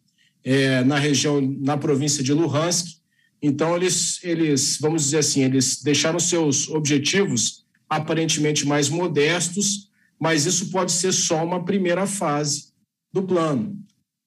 é, 0.42 0.82
na 0.82 0.98
região, 0.98 1.40
na 1.60 1.76
província 1.76 2.24
de 2.24 2.32
Luhansk. 2.32 2.96
Então 3.42 3.76
eles, 3.76 4.20
eles, 4.22 4.78
vamos 4.80 5.02
dizer 5.02 5.18
assim, 5.18 5.42
eles 5.42 5.82
deixaram 5.82 6.18
seus 6.18 6.68
objetivos 6.70 7.66
aparentemente 7.90 8.66
mais 8.66 8.88
modestos, 8.88 9.90
mas 10.18 10.46
isso 10.46 10.70
pode 10.70 10.92
ser 10.92 11.12
só 11.12 11.44
uma 11.44 11.62
primeira 11.62 12.06
fase 12.06 12.74
do 13.16 13.26
plano. 13.26 13.76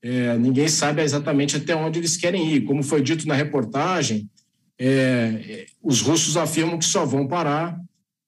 É, 0.01 0.37
ninguém 0.37 0.67
sabe 0.67 1.01
exatamente 1.01 1.57
até 1.57 1.75
onde 1.75 1.99
eles 1.99 2.17
querem 2.17 2.53
ir. 2.53 2.61
Como 2.61 2.81
foi 2.81 3.01
dito 3.01 3.27
na 3.27 3.35
reportagem, 3.35 4.29
é, 4.79 5.65
os 5.81 6.01
russos 6.01 6.37
afirmam 6.37 6.79
que 6.79 6.85
só 6.85 7.05
vão 7.05 7.27
parar 7.27 7.79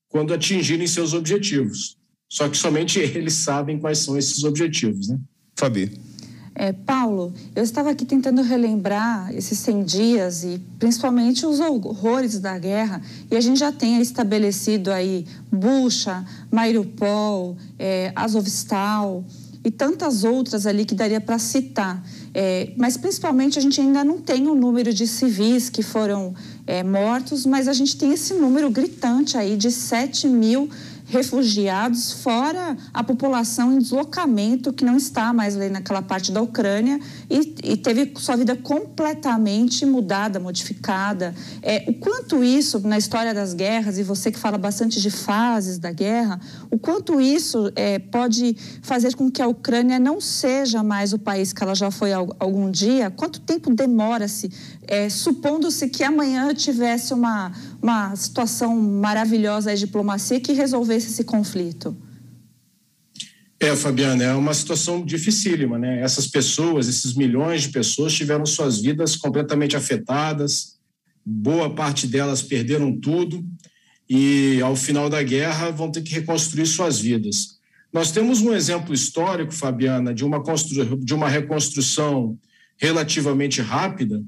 quando 0.08 0.34
atingirem 0.34 0.86
seus 0.86 1.14
objetivos. 1.14 1.98
Só 2.30 2.48
que 2.48 2.58
somente 2.58 3.00
eles 3.18 3.34
sabem 3.34 3.80
quais 3.80 4.00
são 4.00 4.18
esses 4.18 4.44
objetivos. 4.44 5.10
Né? 5.10 5.20
Fabi. 5.56 5.92
É, 6.54 6.74
Paulo, 6.74 7.34
eu 7.56 7.64
estava 7.64 7.90
aqui 7.90 8.06
tentando 8.06 8.42
relembrar 8.42 9.34
esses 9.34 9.58
100 9.60 9.84
dias 9.84 10.44
e 10.44 10.62
principalmente 10.78 11.46
os 11.46 11.62
horrores 11.62 12.40
da 12.40 12.60
guerra 12.60 13.02
e 13.32 13.38
a 13.38 13.42
gente 13.42 13.58
já 13.58 13.72
tem 13.72 14.02
estabelecido 14.02 14.92
aí 14.92 15.26
Bucha, 15.50 16.26
Mariupol, 16.52 17.58
é, 17.80 18.12
Azovstal, 18.14 19.24
e 19.64 19.70
tantas 19.70 20.24
outras 20.24 20.66
ali 20.66 20.86
que 20.86 20.96
daria 20.96 21.22
para 21.22 21.38
citar. 21.38 22.04
É, 22.34 22.72
mas 22.78 22.98
principalmente 22.98 23.60
a 23.60 23.62
gente 23.62 23.80
ainda 23.80 24.04
não 24.04 24.20
tem 24.20 24.48
o 24.48 24.56
número 24.56 24.94
de 24.94 25.06
civis 25.06 25.70
que 25.70 25.84
foram 25.84 26.34
é, 26.66 26.84
mortos, 26.84 27.46
mas 27.46 27.68
a 27.68 27.74
gente 27.74 27.96
tem 27.96 28.12
esse 28.12 28.34
número 28.34 28.70
gritante 28.70 29.38
aí 29.38 29.56
de 29.56 29.70
7 29.70 30.28
mil 30.28 30.70
refugiados, 31.12 32.14
fora 32.14 32.78
a 32.94 33.04
população 33.04 33.74
em 33.74 33.80
deslocamento 33.80 34.72
que 34.72 34.86
não 34.86 34.96
está 34.96 35.34
mais 35.34 35.58
ali 35.58 35.70
naquela 35.70 36.02
parte 36.02 36.32
da 36.32 36.42
Ucrânia 36.42 37.00
e, 37.30 37.54
e 37.64 37.78
teve 37.78 38.14
sua 38.16 38.38
vida 38.38 38.56
completamente 38.56 39.86
mudada, 39.86 40.40
modificada. 40.40 41.36
É, 41.62 41.84
o 41.88 41.94
quanto 41.94 42.42
isso, 42.44 42.80
na 42.88 42.98
história 42.98 43.34
das 43.34 43.54
guerras, 43.54 43.98
e 43.98 44.04
você 44.04 44.32
que 44.32 44.40
fala 44.40 44.58
bastante 44.58 45.02
de 45.02 45.12
fases 45.12 45.78
da 45.78 45.92
guerra, 45.92 46.40
o 46.72 46.80
quanto 46.80 47.20
isso 47.20 47.72
é, 47.76 48.00
pode 48.00 48.56
fazer 48.82 49.14
com 49.16 49.30
que 49.30 49.42
a 49.42 49.48
Ucrânia 49.48 50.00
não 50.00 50.22
seja 50.22 50.82
mais 50.82 51.12
o 51.12 51.20
país 51.20 51.52
que 51.52 51.62
ela 51.62 51.76
já 51.76 51.92
foi 51.92 52.14
algum 52.14 52.72
dia? 52.72 53.12
Quanto 53.12 53.42
tempo 53.42 53.74
demora-se, 53.76 54.50
é, 54.92 55.08
supondo-se 55.08 55.88
que 55.88 56.04
amanhã 56.04 56.54
tivesse 56.54 57.14
uma, 57.14 57.54
uma 57.82 58.14
situação 58.14 58.76
maravilhosa 58.76 59.74
de 59.74 59.86
diplomacia 59.86 60.38
que 60.42 60.52
resolvesse 60.52 61.08
esse 61.08 61.24
conflito? 61.24 61.96
É, 63.58 63.74
Fabiana, 63.74 64.22
é 64.22 64.34
uma 64.34 64.54
situação 64.54 65.06
dificílima, 65.06 65.80
né? 65.80 66.02
Essas 66.02 66.28
pessoas, 66.28 66.90
esses 66.90 67.14
milhões 67.14 67.62
de 67.62 67.70
pessoas 67.70 68.12
tiveram 68.12 68.46
suas 68.46 68.82
vidas 68.82 69.16
completamente 69.16 69.78
afetadas, 69.78 70.78
boa 71.26 71.74
parte 71.74 72.06
delas 72.06 72.42
perderam 72.42 72.92
tudo 73.00 73.46
e, 74.10 74.60
ao 74.62 74.76
final 74.76 75.10
da 75.10 75.24
guerra, 75.24 75.72
vão 75.72 75.90
ter 75.90 76.02
que 76.02 76.14
reconstruir 76.14 76.66
suas 76.66 77.00
vidas. 77.00 77.62
Nós 77.94 78.12
temos 78.12 78.42
um 78.42 78.54
exemplo 78.54 78.94
histórico, 78.94 79.54
Fabiana, 79.54 80.14
de 80.14 80.26
uma, 80.26 80.44
de 81.00 81.14
uma 81.14 81.30
reconstrução 81.30 82.38
relativamente 82.78 83.62
rápida, 83.62 84.22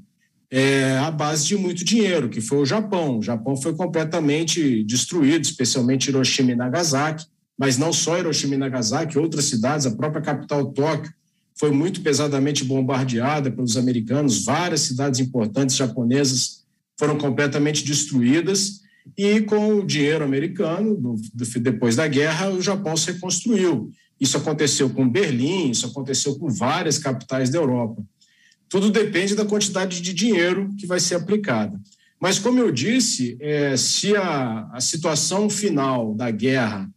é, 0.56 0.98
à 0.98 1.10
base 1.10 1.48
de 1.48 1.56
muito 1.56 1.84
dinheiro, 1.84 2.28
que 2.28 2.40
foi 2.40 2.58
o 2.58 2.64
Japão. 2.64 3.18
O 3.18 3.22
Japão 3.22 3.56
foi 3.56 3.74
completamente 3.74 4.84
destruído, 4.84 5.42
especialmente 5.42 6.06
Hiroshima 6.06 6.52
e 6.52 6.54
Nagasaki, 6.54 7.26
mas 7.58 7.76
não 7.76 7.92
só 7.92 8.16
Hiroshima 8.16 8.54
e 8.54 8.58
Nagasaki, 8.58 9.18
outras 9.18 9.46
cidades, 9.46 9.84
a 9.84 9.90
própria 9.90 10.22
capital 10.22 10.66
Tóquio 10.66 11.12
foi 11.56 11.72
muito 11.72 12.02
pesadamente 12.02 12.62
bombardeada 12.62 13.50
pelos 13.50 13.76
americanos, 13.76 14.44
várias 14.44 14.82
cidades 14.82 15.18
importantes 15.18 15.74
japonesas 15.74 16.62
foram 16.96 17.18
completamente 17.18 17.84
destruídas 17.84 18.80
e 19.18 19.40
com 19.40 19.80
o 19.80 19.84
dinheiro 19.84 20.24
americano, 20.24 20.94
do, 20.94 21.16
do, 21.34 21.60
depois 21.60 21.96
da 21.96 22.06
guerra, 22.06 22.50
o 22.50 22.62
Japão 22.62 22.96
se 22.96 23.10
reconstruiu. 23.10 23.90
Isso 24.20 24.36
aconteceu 24.36 24.88
com 24.88 25.08
Berlim, 25.08 25.70
isso 25.70 25.86
aconteceu 25.86 26.38
com 26.38 26.48
várias 26.48 26.96
capitais 26.96 27.50
da 27.50 27.58
Europa. 27.58 28.00
Tudo 28.74 28.90
depende 28.90 29.36
da 29.36 29.44
quantidade 29.44 30.00
de 30.00 30.12
dinheiro 30.12 30.68
que 30.76 30.84
vai 30.84 30.98
ser 30.98 31.14
aplicada. 31.14 31.80
Mas, 32.18 32.40
como 32.40 32.58
eu 32.58 32.72
disse, 32.72 33.38
é, 33.40 33.76
se 33.76 34.16
a, 34.16 34.68
a, 34.72 34.80
situação 34.80 35.48
final 35.48 36.12
da 36.12 36.28
guerra 36.32 36.90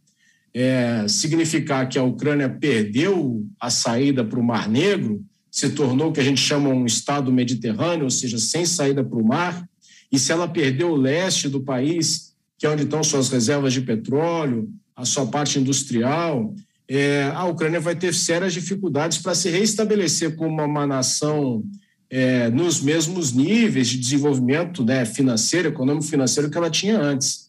é, 0.52 1.06
significar 1.06 1.88
que 1.88 1.96
a 1.96 2.02
Ucrânia 2.02 2.48
perdeu 2.48 3.46
a 3.60 3.70
saída 3.70 4.24
para 4.24 4.40
o 4.40 4.42
Mar 4.42 4.68
Negro, 4.68 5.24
se 5.52 5.70
tornou 5.70 6.08
o 6.08 6.12
que 6.12 6.18
a 6.18 6.24
gente 6.24 6.40
chama 6.40 6.68
um 6.68 6.84
Estado 6.84 7.32
mediterrâneo, 7.32 8.06
ou 8.06 8.10
seja, 8.10 8.40
sem 8.40 8.66
saída 8.66 9.04
para 9.04 9.16
o 9.16 9.24
mar, 9.24 9.64
e 10.10 10.18
se 10.18 10.32
ela 10.32 10.48
perdeu 10.48 10.90
o 10.90 10.96
leste 10.96 11.48
do 11.48 11.60
país, 11.60 12.34
que 12.58 12.66
é 12.66 12.70
onde 12.70 12.82
estão 12.82 13.04
suas 13.04 13.28
reservas 13.28 13.72
de 13.72 13.82
petróleo, 13.82 14.68
a 14.96 15.04
sua 15.04 15.26
parte 15.26 15.60
industrial, 15.60 16.56
é, 16.88 17.30
a 17.34 17.44
Ucrânia 17.44 17.80
vai 17.80 17.94
ter 17.94 18.14
sérias 18.14 18.54
dificuldades 18.54 19.18
para 19.18 19.34
se 19.34 19.50
reestabelecer 19.50 20.36
como 20.36 20.64
uma 20.64 20.86
nação 20.86 21.62
é, 22.10 22.48
nos 22.48 22.80
mesmos 22.80 23.32
níveis 23.32 23.88
de 23.88 23.98
desenvolvimento 23.98 24.82
né, 24.82 25.04
financeiro, 25.04 25.68
econômico-financeiro 25.68 26.50
que 26.50 26.56
ela 26.56 26.70
tinha 26.70 26.98
antes. 26.98 27.48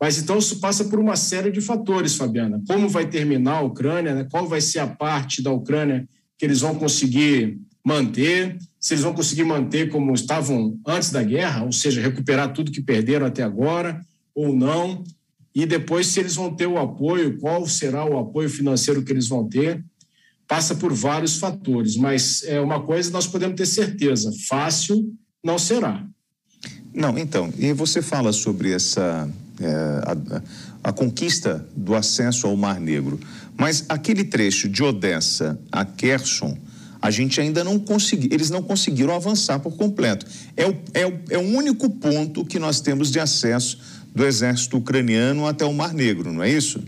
Mas 0.00 0.18
então 0.18 0.38
isso 0.38 0.58
passa 0.58 0.86
por 0.86 0.98
uma 0.98 1.14
série 1.14 1.52
de 1.52 1.60
fatores, 1.60 2.16
Fabiana. 2.16 2.62
Como 2.66 2.88
vai 2.88 3.06
terminar 3.06 3.58
a 3.58 3.62
Ucrânia, 3.62 4.14
né? 4.14 4.26
qual 4.30 4.48
vai 4.48 4.60
ser 4.60 4.78
a 4.80 4.86
parte 4.86 5.42
da 5.42 5.52
Ucrânia 5.52 6.08
que 6.38 6.44
eles 6.44 6.60
vão 6.60 6.74
conseguir 6.74 7.60
manter, 7.84 8.56
se 8.80 8.94
eles 8.94 9.04
vão 9.04 9.12
conseguir 9.12 9.44
manter 9.44 9.90
como 9.90 10.12
estavam 10.14 10.78
antes 10.86 11.10
da 11.10 11.22
guerra, 11.22 11.64
ou 11.64 11.72
seja, 11.72 12.00
recuperar 12.00 12.52
tudo 12.52 12.72
que 12.72 12.80
perderam 12.80 13.26
até 13.26 13.42
agora, 13.42 14.00
ou 14.34 14.54
não 14.54 15.04
e 15.54 15.66
depois 15.66 16.06
se 16.06 16.20
eles 16.20 16.34
vão 16.34 16.54
ter 16.54 16.66
o 16.66 16.78
apoio, 16.78 17.38
qual 17.38 17.66
será 17.66 18.04
o 18.04 18.18
apoio 18.18 18.48
financeiro 18.48 19.02
que 19.02 19.12
eles 19.12 19.28
vão 19.28 19.48
ter, 19.48 19.84
passa 20.48 20.74
por 20.74 20.92
vários 20.92 21.36
fatores, 21.36 21.96
mas 21.96 22.42
é 22.44 22.60
uma 22.60 22.82
coisa 22.82 23.10
nós 23.10 23.26
podemos 23.26 23.56
ter 23.56 23.66
certeza, 23.66 24.32
fácil 24.48 25.12
não 25.42 25.58
será. 25.58 26.06
Não, 26.94 27.18
então, 27.18 27.52
e 27.58 27.72
você 27.72 28.02
fala 28.02 28.32
sobre 28.32 28.72
essa 28.72 29.28
é, 29.60 29.66
a, 30.84 30.90
a, 30.90 30.92
conquista 30.92 31.66
do 31.74 31.94
acesso 31.94 32.46
ao 32.46 32.56
Mar 32.56 32.78
Negro, 32.78 33.18
mas 33.56 33.84
aquele 33.88 34.24
trecho 34.24 34.68
de 34.68 34.82
Odessa 34.82 35.58
a 35.70 35.84
Kherson, 35.84 36.56
a 37.00 37.10
gente 37.10 37.40
ainda 37.40 37.64
não 37.64 37.78
conseguiu, 37.78 38.28
eles 38.30 38.50
não 38.50 38.62
conseguiram 38.62 39.14
avançar 39.14 39.58
por 39.58 39.76
completo. 39.76 40.26
É 40.56 40.66
o, 40.66 40.76
é, 40.94 41.06
o, 41.06 41.20
é 41.30 41.38
o 41.38 41.56
único 41.56 41.90
ponto 41.90 42.44
que 42.44 42.58
nós 42.58 42.80
temos 42.80 43.10
de 43.10 43.18
acesso 43.18 43.78
do 44.14 44.24
exército 44.24 44.76
ucraniano 44.76 45.46
até 45.46 45.64
o 45.64 45.72
Mar 45.72 45.94
Negro, 45.94 46.32
não 46.32 46.42
é 46.42 46.50
isso? 46.50 46.82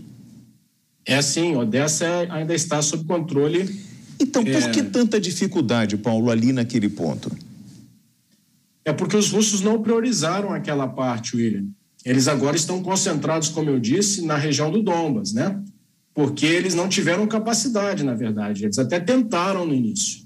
É 1.05 1.21
sim, 1.21 1.55
Odessa 1.55 2.05
ainda 2.29 2.53
está 2.53 2.81
sob 2.81 3.03
controle. 3.05 3.83
Então, 4.19 4.43
por 4.43 4.53
é... 4.53 4.69
que 4.69 4.83
tanta 4.83 5.19
dificuldade, 5.19 5.97
Paulo, 5.97 6.31
ali 6.31 6.51
naquele 6.51 6.89
ponto? 6.89 7.31
É 8.83 8.93
porque 8.93 9.15
os 9.15 9.31
russos 9.31 9.61
não 9.61 9.81
priorizaram 9.81 10.53
aquela 10.53 10.87
parte, 10.87 11.35
William. 11.35 11.65
Eles 12.03 12.27
agora 12.27 12.55
estão 12.55 12.81
concentrados, 12.83 13.49
como 13.49 13.69
eu 13.69 13.79
disse, 13.79 14.23
na 14.23 14.37
região 14.37 14.71
do 14.71 14.81
Dombas, 14.81 15.33
né? 15.33 15.59
Porque 16.13 16.45
eles 16.45 16.75
não 16.75 16.87
tiveram 16.87 17.27
capacidade, 17.27 18.03
na 18.03 18.13
verdade. 18.13 18.63
Eles 18.63 18.77
até 18.77 18.99
tentaram 18.99 19.65
no 19.65 19.73
início. 19.73 20.23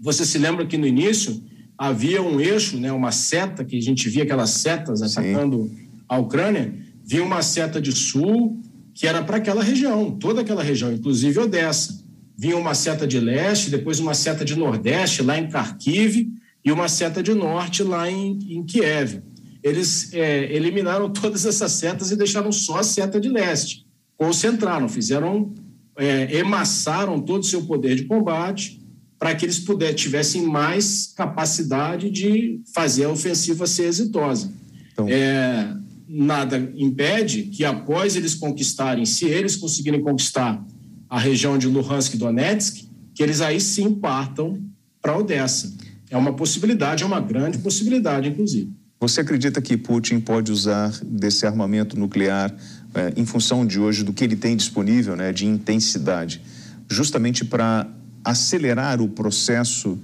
Você 0.00 0.24
se 0.26 0.38
lembra 0.38 0.66
que 0.66 0.76
no 0.76 0.86
início 0.86 1.42
havia 1.76 2.22
um 2.22 2.38
eixo, 2.40 2.78
né, 2.78 2.92
uma 2.92 3.10
seta, 3.10 3.64
que 3.64 3.76
a 3.76 3.82
gente 3.82 4.08
via 4.08 4.22
aquelas 4.22 4.50
setas 4.50 5.02
atacando 5.02 5.64
Sim 5.64 5.85
a 6.08 6.18
Ucrânia, 6.18 6.74
vinha 7.04 7.22
uma 7.22 7.42
seta 7.42 7.80
de 7.80 7.92
sul 7.92 8.60
que 8.96 9.06
era 9.06 9.22
para 9.22 9.36
aquela 9.36 9.62
região, 9.62 10.10
toda 10.12 10.40
aquela 10.40 10.62
região, 10.62 10.90
inclusive 10.90 11.38
Odessa. 11.38 12.02
vinha 12.36 12.56
uma 12.56 12.74
seta 12.74 13.06
de 13.06 13.20
leste, 13.20 13.70
depois 13.70 14.00
uma 14.00 14.14
seta 14.14 14.44
de 14.44 14.56
nordeste 14.56 15.22
lá 15.22 15.38
em 15.38 15.48
Kharkiv 15.48 16.28
e 16.64 16.72
uma 16.72 16.88
seta 16.88 17.22
de 17.22 17.34
norte 17.34 17.82
lá 17.82 18.10
em, 18.10 18.38
em 18.48 18.64
Kiev. 18.64 19.22
Eles 19.62 20.12
é, 20.14 20.50
eliminaram 20.54 21.10
todas 21.10 21.44
essas 21.44 21.72
setas 21.72 22.10
e 22.10 22.16
deixaram 22.16 22.50
só 22.50 22.78
a 22.78 22.82
seta 22.82 23.20
de 23.20 23.28
leste. 23.28 23.86
Concentraram, 24.16 24.88
fizeram, 24.88 25.52
é, 25.98 26.38
emassaram 26.38 27.20
todo 27.20 27.42
o 27.42 27.46
seu 27.46 27.62
poder 27.64 27.96
de 27.96 28.04
combate 28.04 28.80
para 29.18 29.34
que 29.34 29.44
eles 29.44 29.58
pudessem, 29.58 29.94
tivessem 29.94 30.42
mais 30.42 31.12
capacidade 31.14 32.10
de 32.10 32.60
fazer 32.74 33.04
a 33.04 33.10
ofensiva 33.10 33.66
ser 33.66 33.84
exitosa. 33.84 34.50
Então... 34.92 35.06
É, 35.08 35.76
nada 36.08 36.72
impede 36.76 37.44
que, 37.44 37.64
após 37.64 38.16
eles 38.16 38.34
conquistarem, 38.34 39.04
se 39.04 39.24
eles 39.24 39.56
conseguirem 39.56 40.00
conquistar 40.00 40.64
a 41.08 41.18
região 41.18 41.58
de 41.58 41.66
Luhansk 41.66 42.14
e 42.14 42.18
Donetsk, 42.18 42.88
que 43.14 43.22
eles 43.22 43.40
aí 43.40 43.60
sim 43.60 43.94
partam 43.94 44.60
para 45.00 45.16
Odessa. 45.16 45.72
É 46.10 46.16
uma 46.16 46.34
possibilidade, 46.34 47.02
é 47.02 47.06
uma 47.06 47.20
grande 47.20 47.58
possibilidade, 47.58 48.28
inclusive. 48.28 48.70
Você 49.00 49.20
acredita 49.20 49.60
que 49.60 49.76
Putin 49.76 50.20
pode 50.20 50.50
usar 50.50 50.90
desse 51.04 51.46
armamento 51.46 51.98
nuclear 51.98 52.54
é, 52.94 53.12
em 53.16 53.26
função 53.26 53.66
de 53.66 53.78
hoje 53.78 54.02
do 54.02 54.12
que 54.12 54.24
ele 54.24 54.36
tem 54.36 54.56
disponível, 54.56 55.14
né, 55.14 55.32
de 55.32 55.46
intensidade, 55.46 56.40
justamente 56.88 57.44
para 57.44 57.86
acelerar 58.24 59.00
o 59.02 59.08
processo 59.08 59.98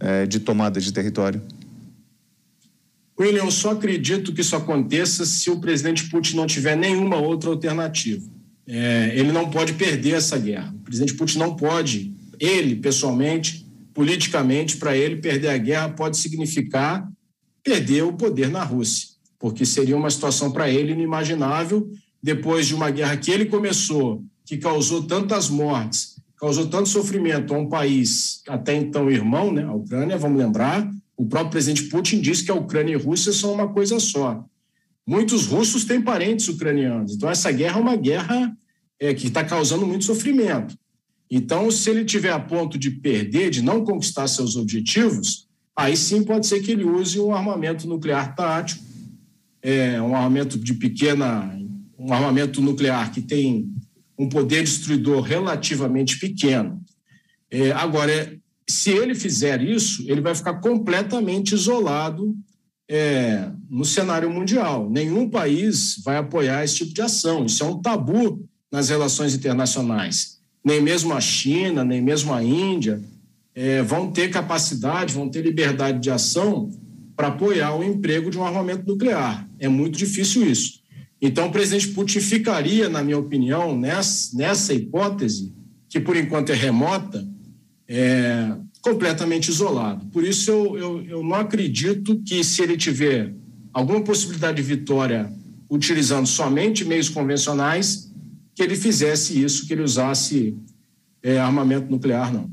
é, 0.00 0.26
de 0.26 0.40
tomada 0.40 0.80
de 0.80 0.92
território? 0.92 1.42
William, 3.20 3.44
eu 3.44 3.50
só 3.50 3.72
acredito 3.72 4.32
que 4.32 4.40
isso 4.40 4.54
aconteça 4.54 5.26
se 5.26 5.50
o 5.50 5.58
presidente 5.58 6.08
Putin 6.08 6.36
não 6.36 6.46
tiver 6.46 6.76
nenhuma 6.76 7.16
outra 7.16 7.50
alternativa. 7.50 8.24
É, 8.66 9.12
ele 9.14 9.32
não 9.32 9.50
pode 9.50 9.72
perder 9.72 10.14
essa 10.14 10.38
guerra. 10.38 10.72
O 10.74 10.84
presidente 10.84 11.14
Putin 11.14 11.38
não 11.38 11.56
pode, 11.56 12.14
ele 12.38 12.76
pessoalmente, 12.76 13.66
politicamente, 13.92 14.76
para 14.76 14.96
ele 14.96 15.16
perder 15.16 15.48
a 15.48 15.58
guerra 15.58 15.88
pode 15.88 16.16
significar 16.16 17.08
perder 17.64 18.02
o 18.02 18.12
poder 18.12 18.48
na 18.48 18.62
Rússia, 18.62 19.08
porque 19.38 19.66
seria 19.66 19.96
uma 19.96 20.10
situação 20.10 20.50
para 20.50 20.70
ele 20.70 20.92
inimaginável 20.92 21.90
depois 22.22 22.66
de 22.66 22.74
uma 22.74 22.90
guerra 22.90 23.16
que 23.16 23.30
ele 23.30 23.46
começou, 23.46 24.24
que 24.46 24.56
causou 24.56 25.02
tantas 25.02 25.48
mortes, 25.48 26.16
causou 26.38 26.66
tanto 26.68 26.88
sofrimento 26.88 27.54
a 27.54 27.58
um 27.58 27.68
país 27.68 28.42
até 28.48 28.74
então 28.74 29.10
irmão, 29.10 29.52
né, 29.52 29.64
a 29.64 29.72
Ucrânia, 29.72 30.16
vamos 30.16 30.38
lembrar, 30.38 30.88
o 31.18 31.26
próprio 31.26 31.50
presidente 31.50 31.82
Putin 31.88 32.20
disse 32.20 32.44
que 32.44 32.50
a 32.50 32.54
Ucrânia 32.54 32.92
e 32.92 32.94
a 32.94 33.04
Rússia 33.04 33.32
são 33.32 33.52
uma 33.52 33.68
coisa 33.68 33.98
só. 33.98 34.44
Muitos 35.04 35.46
russos 35.46 35.84
têm 35.84 36.00
parentes 36.00 36.46
ucranianos, 36.46 37.16
então 37.16 37.28
essa 37.28 37.50
guerra 37.50 37.78
é 37.78 37.82
uma 37.82 37.96
guerra 37.96 38.56
é, 39.00 39.12
que 39.12 39.26
está 39.26 39.42
causando 39.42 39.84
muito 39.84 40.04
sofrimento. 40.04 40.78
Então, 41.28 41.70
se 41.72 41.90
ele 41.90 42.04
tiver 42.04 42.30
a 42.30 42.38
ponto 42.38 42.78
de 42.78 42.90
perder, 42.90 43.50
de 43.50 43.62
não 43.62 43.84
conquistar 43.84 44.28
seus 44.28 44.54
objetivos, 44.54 45.48
aí 45.74 45.96
sim 45.96 46.22
pode 46.22 46.46
ser 46.46 46.60
que 46.60 46.70
ele 46.70 46.84
use 46.84 47.18
um 47.18 47.34
armamento 47.34 47.88
nuclear 47.88 48.36
tático, 48.36 48.84
é, 49.60 50.00
um 50.00 50.14
armamento 50.14 50.56
de 50.56 50.74
pequena, 50.74 51.58
um 51.98 52.12
armamento 52.12 52.62
nuclear 52.62 53.12
que 53.12 53.20
tem 53.20 53.68
um 54.16 54.28
poder 54.28 54.62
destruidor 54.62 55.22
relativamente 55.22 56.18
pequeno. 56.18 56.80
É, 57.50 57.72
agora, 57.72 58.38
se 58.68 58.90
ele 58.90 59.14
fizer 59.14 59.62
isso, 59.62 60.04
ele 60.06 60.20
vai 60.20 60.34
ficar 60.34 60.54
completamente 60.54 61.54
isolado 61.54 62.36
é, 62.88 63.50
no 63.68 63.84
cenário 63.84 64.30
mundial. 64.30 64.88
Nenhum 64.90 65.28
país 65.28 66.00
vai 66.04 66.16
apoiar 66.16 66.64
esse 66.64 66.76
tipo 66.76 66.94
de 66.94 67.02
ação. 67.02 67.46
Isso 67.46 67.62
é 67.62 67.66
um 67.66 67.80
tabu 67.80 68.46
nas 68.70 68.88
relações 68.88 69.34
internacionais. 69.34 70.38
Nem 70.64 70.82
mesmo 70.82 71.14
a 71.14 71.20
China, 71.20 71.84
nem 71.84 72.02
mesmo 72.02 72.32
a 72.32 72.42
Índia 72.42 73.02
é, 73.54 73.82
vão 73.82 74.10
ter 74.10 74.30
capacidade, 74.30 75.14
vão 75.14 75.28
ter 75.28 75.42
liberdade 75.42 75.98
de 75.98 76.10
ação 76.10 76.70
para 77.16 77.28
apoiar 77.28 77.74
o 77.74 77.82
emprego 77.82 78.30
de 78.30 78.38
um 78.38 78.44
armamento 78.44 78.86
nuclear. 78.86 79.48
É 79.58 79.68
muito 79.68 79.98
difícil 79.98 80.48
isso. 80.48 80.78
Então, 81.20 81.48
o 81.48 81.50
presidente 81.50 81.88
Putin 81.88 82.20
ficaria, 82.20 82.88
na 82.88 83.02
minha 83.02 83.18
opinião, 83.18 83.76
nessa, 83.76 84.36
nessa 84.36 84.72
hipótese, 84.72 85.52
que 85.88 85.98
por 85.98 86.16
enquanto 86.16 86.50
é 86.50 86.54
remota, 86.54 87.26
é, 87.88 88.54
completamente 88.82 89.48
isolado. 89.48 90.04
Por 90.06 90.22
isso, 90.22 90.50
eu, 90.50 90.78
eu, 90.78 91.04
eu 91.04 91.22
não 91.24 91.34
acredito 91.34 92.20
que, 92.20 92.44
se 92.44 92.62
ele 92.62 92.76
tiver 92.76 93.34
alguma 93.72 94.02
possibilidade 94.02 94.56
de 94.56 94.62
vitória 94.62 95.32
utilizando 95.70 96.26
somente 96.26 96.84
meios 96.84 97.08
convencionais, 97.08 98.12
que 98.54 98.62
ele 98.62 98.76
fizesse 98.76 99.42
isso, 99.42 99.66
que 99.66 99.72
ele 99.72 99.82
usasse 99.82 100.56
é, 101.22 101.38
armamento 101.38 101.90
nuclear, 101.90 102.32
não. 102.32 102.50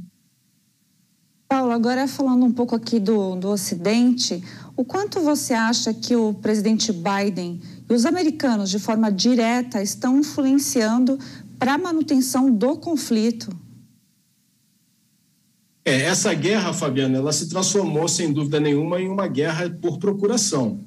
Paulo, 1.47 1.71
agora 1.71 2.07
falando 2.07 2.43
um 2.43 2.51
pouco 2.51 2.75
aqui 2.75 2.99
do, 2.99 3.35
do 3.35 3.49
Ocidente, 3.49 4.43
o 4.75 4.83
quanto 4.83 5.21
você 5.21 5.53
acha 5.53 5.93
que 5.93 6.15
o 6.15 6.33
presidente 6.33 6.91
Biden 6.91 7.61
e 7.89 7.93
os 7.93 8.05
americanos, 8.05 8.69
de 8.69 8.79
forma 8.79 9.11
direta, 9.11 9.81
estão 9.81 10.19
influenciando 10.19 11.19
para 11.59 11.75
a 11.75 11.77
manutenção 11.77 12.51
do 12.51 12.75
conflito? 12.77 13.64
É, 15.87 16.01
essa 16.01 16.33
guerra, 16.33 16.73
Fabiana, 16.73 17.19
ela 17.19 17.31
se 17.31 17.47
transformou, 17.47 18.07
sem 18.07 18.33
dúvida 18.33 18.59
nenhuma, 18.59 18.99
em 18.99 19.07
uma 19.07 19.27
guerra 19.27 19.69
por 19.69 19.99
procuração. 19.99 20.83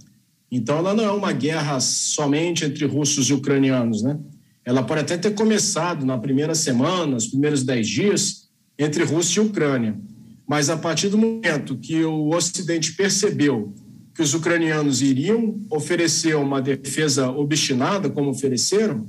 Então, 0.50 0.76
ela 0.78 0.92
não 0.92 1.04
é 1.04 1.10
uma 1.10 1.30
guerra 1.30 1.78
somente 1.78 2.64
entre 2.64 2.84
russos 2.84 3.30
e 3.30 3.32
ucranianos, 3.32 4.02
né? 4.02 4.18
Ela 4.64 4.82
pode 4.82 5.02
até 5.02 5.16
ter 5.16 5.34
começado 5.34 6.04
na 6.04 6.18
primeira 6.18 6.54
semana, 6.54 7.06
nos 7.06 7.28
primeiros 7.28 7.62
dez 7.62 7.88
dias, 7.88 8.48
entre 8.76 9.04
Rússia 9.04 9.40
e 9.40 9.46
Ucrânia. 9.46 9.98
Mas 10.46 10.68
a 10.68 10.76
partir 10.76 11.08
do 11.08 11.16
momento 11.16 11.78
que 11.78 12.04
o 12.04 12.34
Ocidente 12.34 12.94
percebeu 12.94 13.74
que 14.14 14.22
os 14.22 14.34
ucranianos 14.34 15.00
iriam 15.00 15.60
oferecer 15.70 16.34
uma 16.34 16.60
defesa 16.60 17.30
obstinada, 17.30 18.10
como 18.10 18.30
ofereceram, 18.30 19.08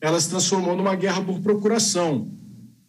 ela 0.00 0.18
se 0.18 0.30
transformou 0.30 0.74
numa 0.74 0.94
guerra 0.94 1.22
por 1.22 1.40
procuração, 1.40 2.30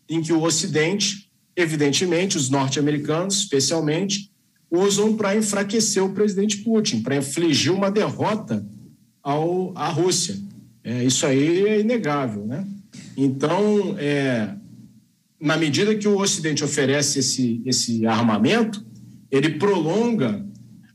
em 0.08 0.22
que 0.22 0.32
o 0.32 0.44
Ocidente, 0.44 1.27
evidentemente, 1.58 2.38
os 2.38 2.50
norte-americanos 2.52 3.40
especialmente, 3.40 4.32
usam 4.70 5.18
para 5.18 5.36
enfraquecer 5.36 6.04
o 6.04 6.14
presidente 6.14 6.58
Putin, 6.58 7.02
para 7.02 7.18
infligir 7.18 7.74
uma 7.74 7.90
derrota 7.90 8.64
ao, 9.24 9.74
à 9.76 9.88
Rússia. 9.90 10.38
É, 10.84 11.04
isso 11.04 11.26
aí 11.26 11.66
é 11.66 11.80
inegável, 11.80 12.46
né? 12.46 12.66
Então, 13.18 13.96
é, 13.98 14.54
na 15.42 15.58
medida 15.58 15.96
que 15.96 16.08
o 16.08 16.20
Ocidente 16.20 16.64
oferece 16.64 17.20
esse, 17.20 17.62
esse 17.66 18.06
armamento, 18.06 18.86
ele 19.32 19.58
prolonga 19.58 20.46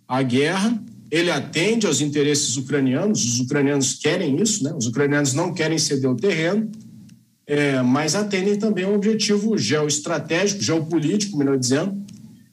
a 0.07 0.23
guerra, 0.23 0.81
ele 1.11 1.31
atende 1.31 1.87
aos 1.87 2.01
interesses 2.01 2.57
ucranianos, 2.57 3.25
os 3.25 3.41
ucranianos 3.41 3.95
querem 3.95 4.41
isso, 4.41 4.63
né? 4.65 4.73
os 4.75 4.87
ucranianos 4.87 5.35
não 5.35 5.53
querem 5.53 5.79
ceder 5.79 6.11
o 6.11 6.17
terreno, 6.17 6.71
é, 7.47 7.83
mas 7.83 8.15
atendem 8.15 8.57
também 8.57 8.85
um 8.85 8.95
objetivo 8.95 9.57
geoestratégico, 9.59 10.63
geopolítico, 10.63 11.37
melhor 11.37 11.59
dizendo, 11.59 12.01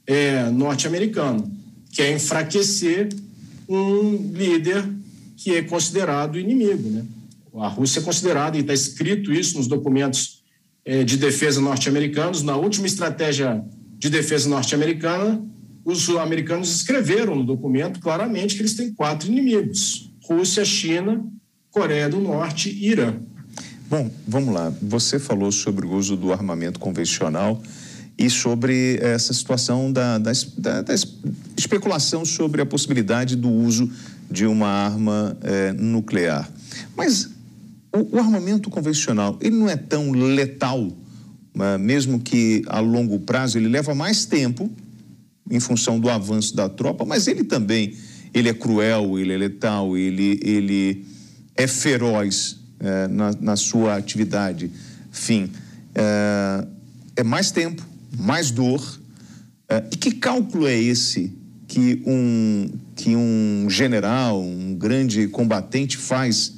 é, 0.05 0.49
norte-americano, 0.49 1.51
que 1.91 2.01
é 2.01 2.11
enfraquecer 2.11 3.09
um 3.67 4.31
líder 4.33 4.83
que 5.37 5.55
é 5.55 5.61
considerado 5.61 6.39
inimigo, 6.39 6.89
né? 6.89 7.05
A 7.55 7.67
Rússia 7.67 7.99
é 7.99 8.03
considerada, 8.03 8.57
e 8.57 8.61
está 8.61 8.73
escrito 8.73 9.33
isso 9.33 9.57
nos 9.57 9.67
documentos 9.67 10.43
é, 10.85 11.03
de 11.03 11.17
defesa 11.17 11.59
norte-americanos, 11.59 12.41
na 12.41 12.55
última 12.55 12.87
estratégia 12.87 13.63
de 13.97 14.09
defesa 14.09 14.47
norte-americana, 14.49 15.43
os 15.83 16.09
americanos 16.09 16.73
escreveram 16.73 17.35
no 17.35 17.43
documento 17.43 17.99
claramente 17.99 18.55
que 18.55 18.61
eles 18.61 18.75
têm 18.75 18.93
quatro 18.93 19.27
inimigos: 19.27 20.11
Rússia, 20.23 20.63
China, 20.63 21.25
Coreia 21.71 22.07
do 22.07 22.19
Norte 22.19 22.69
e 22.69 22.89
Irã. 22.89 23.19
Bom, 23.89 24.07
vamos 24.27 24.53
lá. 24.53 24.71
Você 24.83 25.17
falou 25.17 25.51
sobre 25.51 25.83
o 25.83 25.93
uso 25.93 26.15
do 26.15 26.31
armamento 26.31 26.79
convencional 26.79 27.59
e 28.15 28.29
sobre 28.29 28.99
essa 29.01 29.33
situação 29.33 29.91
da, 29.91 30.19
da, 30.19 30.31
da, 30.59 30.81
da 30.83 30.93
especulação 31.57 32.23
sobre 32.23 32.61
a 32.61 32.67
possibilidade 32.67 33.35
do 33.35 33.49
uso 33.49 33.91
de 34.29 34.45
uma 34.45 34.67
arma 34.67 35.35
é, 35.41 35.73
nuclear. 35.73 36.47
Mas 36.95 37.31
o, 37.91 38.17
o, 38.17 38.19
armamento 38.19 38.69
convencional, 38.69 39.39
ele 39.41 39.55
não 39.55 39.67
é 39.67 39.75
tão 39.75 40.11
letal, 40.11 40.91
né? 41.55 41.79
mesmo 41.79 42.19
que 42.19 42.61
a 42.67 42.79
longo 42.79 43.19
prazo 43.21 43.57
ele 43.57 43.67
leva 43.67 43.95
mais 43.95 44.23
tempo 44.23 44.69
em 45.49 45.59
função 45.59 45.99
do 45.99 46.11
avanço 46.11 46.55
da 46.55 46.69
tropa, 46.69 47.05
mas 47.05 47.25
ele 47.25 47.43
também, 47.43 47.95
ele 48.35 48.49
é 48.49 48.53
cruel, 48.53 49.17
ele 49.17 49.33
é 49.33 49.37
letal, 49.37 49.97
ele, 49.97 50.39
ele 50.43 51.07
é 51.55 51.65
feroz 51.65 52.58
é, 52.79 53.07
na, 53.07 53.31
na, 53.39 53.55
sua 53.55 53.95
atividade. 53.95 54.71
Fim, 55.11 55.51
é, 55.93 56.67
é, 57.17 57.23
mais 57.23 57.51
tempo, 57.51 57.85
mais 58.17 58.51
dor. 58.51 58.99
É, 59.67 59.83
e 59.91 59.95
que 59.95 60.11
cálculo 60.11 60.67
é 60.67 60.77
esse 60.77 61.37
que 61.67 62.01
um, 62.05 62.69
que 62.95 63.15
um 63.15 63.67
general, 63.69 64.41
um 64.41 64.73
grande 64.75 65.27
combatente 65.27 65.97
faz 65.97 66.53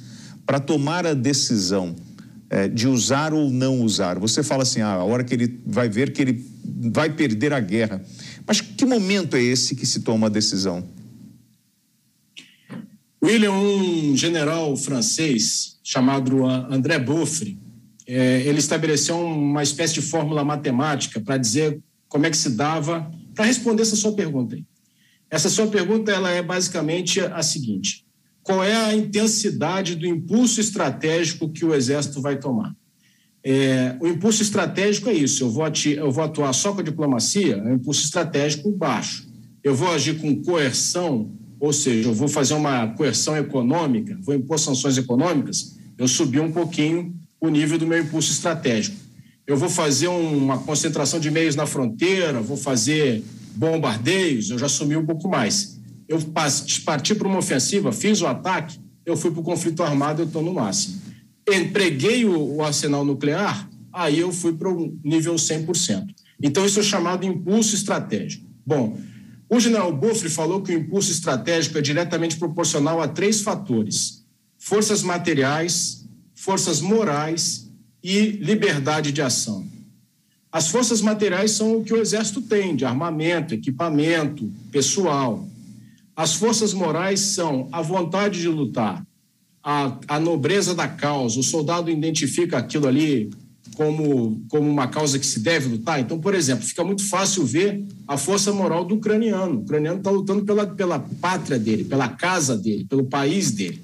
para 0.46 0.58
tomar 0.58 1.06
a 1.06 1.14
decisão 1.14 1.94
é, 2.48 2.68
de 2.68 2.88
usar 2.88 3.32
ou 3.32 3.50
não 3.50 3.80
usar. 3.80 4.18
Você 4.18 4.42
fala 4.42 4.62
assim, 4.62 4.80
ah, 4.80 4.94
a 4.94 5.04
hora 5.04 5.24
que 5.24 5.34
ele 5.34 5.60
vai 5.66 5.88
ver 5.88 6.12
que 6.12 6.22
ele 6.22 6.44
vai 6.90 7.10
perder 7.10 7.52
a 7.52 7.60
guerra. 7.60 8.02
Mas 8.46 8.60
que 8.60 8.84
momento 8.84 9.36
é 9.36 9.42
esse 9.42 9.74
que 9.74 9.86
se 9.86 10.00
toma 10.00 10.26
a 10.26 10.30
decisão? 10.30 10.84
William, 13.22 13.52
um 13.52 14.16
general 14.16 14.76
francês 14.76 15.71
chamado 15.82 16.44
André 16.46 16.98
Boffre, 16.98 17.58
é, 18.06 18.42
ele 18.42 18.58
estabeleceu 18.58 19.18
uma 19.18 19.62
espécie 19.62 19.94
de 19.94 20.02
fórmula 20.02 20.44
matemática 20.44 21.20
para 21.20 21.36
dizer 21.36 21.80
como 22.08 22.26
é 22.26 22.30
que 22.30 22.36
se 22.36 22.50
dava, 22.50 23.10
para 23.34 23.46
responder 23.46 23.82
essa 23.82 23.96
sua 23.96 24.14
pergunta 24.14 24.54
aí. 24.54 24.64
Essa 25.30 25.48
sua 25.48 25.66
pergunta 25.66 26.12
ela 26.12 26.30
é 26.30 26.42
basicamente 26.42 27.20
a 27.20 27.42
seguinte: 27.42 28.04
qual 28.42 28.62
é 28.62 28.76
a 28.76 28.94
intensidade 28.94 29.94
do 29.94 30.06
impulso 30.06 30.60
estratégico 30.60 31.48
que 31.48 31.64
o 31.64 31.74
Exército 31.74 32.20
vai 32.20 32.38
tomar? 32.38 32.74
É, 33.44 33.96
o 33.98 34.06
impulso 34.06 34.42
estratégico 34.42 35.08
é 35.08 35.14
isso: 35.14 35.44
eu 35.44 35.50
vou, 35.50 35.64
ati, 35.64 35.92
eu 35.92 36.12
vou 36.12 36.22
atuar 36.22 36.52
só 36.52 36.72
com 36.72 36.80
a 36.80 36.84
diplomacia, 36.84 37.56
é 37.56 37.62
um 37.62 37.74
impulso 37.74 38.04
estratégico 38.04 38.70
baixo. 38.70 39.26
Eu 39.64 39.74
vou 39.74 39.90
agir 39.90 40.18
com 40.18 40.42
coerção, 40.42 41.32
ou 41.62 41.72
seja, 41.72 42.08
eu 42.08 42.12
vou 42.12 42.26
fazer 42.26 42.54
uma 42.54 42.88
coerção 42.88 43.36
econômica, 43.36 44.18
vou 44.20 44.34
impor 44.34 44.58
sanções 44.58 44.98
econômicas, 44.98 45.76
eu 45.96 46.08
subi 46.08 46.40
um 46.40 46.50
pouquinho 46.50 47.14
o 47.40 47.48
nível 47.48 47.78
do 47.78 47.86
meu 47.86 48.00
impulso 48.00 48.32
estratégico. 48.32 48.96
Eu 49.46 49.56
vou 49.56 49.70
fazer 49.70 50.08
uma 50.08 50.58
concentração 50.58 51.20
de 51.20 51.30
meios 51.30 51.54
na 51.54 51.64
fronteira, 51.64 52.40
vou 52.40 52.56
fazer 52.56 53.22
bombardeios, 53.54 54.50
eu 54.50 54.58
já 54.58 54.68
sumi 54.68 54.96
um 54.96 55.06
pouco 55.06 55.28
mais. 55.28 55.78
Eu 56.08 56.18
parti 56.84 57.14
para 57.14 57.28
uma 57.28 57.38
ofensiva, 57.38 57.92
fiz 57.92 58.20
o 58.22 58.26
ataque, 58.26 58.80
eu 59.06 59.16
fui 59.16 59.30
para 59.30 59.40
o 59.40 59.44
conflito 59.44 59.84
armado, 59.84 60.22
eu 60.22 60.26
estou 60.26 60.42
no 60.42 60.52
máximo. 60.52 61.00
Empreguei 61.48 62.24
o, 62.24 62.56
o 62.56 62.62
arsenal 62.64 63.04
nuclear, 63.04 63.70
aí 63.92 64.18
eu 64.18 64.32
fui 64.32 64.52
para 64.52 64.68
o 64.68 64.98
nível 65.04 65.36
100%. 65.36 66.06
Então, 66.42 66.66
isso 66.66 66.80
é 66.80 66.82
chamado 66.82 67.24
impulso 67.24 67.76
estratégico. 67.76 68.50
Bom, 68.66 68.98
o 69.54 69.60
general 69.60 69.92
Boffre 69.92 70.30
falou 70.30 70.62
que 70.62 70.74
o 70.74 70.78
impulso 70.78 71.10
estratégico 71.10 71.76
é 71.76 71.82
diretamente 71.82 72.38
proporcional 72.38 73.02
a 73.02 73.06
três 73.06 73.42
fatores: 73.42 74.24
forças 74.56 75.02
materiais, 75.02 76.08
forças 76.34 76.80
morais 76.80 77.70
e 78.02 78.30
liberdade 78.30 79.12
de 79.12 79.20
ação. 79.20 79.66
As 80.50 80.68
forças 80.68 81.02
materiais 81.02 81.50
são 81.50 81.76
o 81.76 81.84
que 81.84 81.92
o 81.92 82.00
Exército 82.00 82.40
tem 82.40 82.74
de 82.74 82.86
armamento, 82.86 83.52
equipamento, 83.52 84.50
pessoal. 84.70 85.46
As 86.16 86.34
forças 86.34 86.72
morais 86.72 87.20
são 87.20 87.68
a 87.72 87.82
vontade 87.82 88.40
de 88.40 88.48
lutar, 88.48 89.06
a, 89.62 89.98
a 90.08 90.18
nobreza 90.18 90.74
da 90.74 90.88
causa. 90.88 91.38
O 91.38 91.42
soldado 91.42 91.90
identifica 91.90 92.56
aquilo 92.56 92.88
ali 92.88 93.30
como, 93.76 94.44
como 94.48 94.68
uma 94.68 94.86
causa 94.88 95.18
que 95.18 95.26
se 95.26 95.40
deve 95.40 95.68
lutar. 95.68 96.00
Então, 96.00 96.20
por 96.20 96.34
exemplo, 96.34 96.64
fica 96.64 96.84
muito 96.84 97.08
fácil 97.08 97.44
ver 97.44 97.84
a 98.06 98.16
força 98.16 98.52
moral 98.52 98.84
do 98.84 98.96
ucraniano. 98.96 99.58
O 99.58 99.62
ucraniano 99.62 99.98
está 99.98 100.10
lutando 100.10 100.44
pela, 100.44 100.66
pela 100.66 100.98
pátria 100.98 101.58
dele, 101.58 101.84
pela 101.84 102.08
casa 102.08 102.56
dele, 102.56 102.84
pelo 102.84 103.04
país 103.04 103.50
dele. 103.50 103.80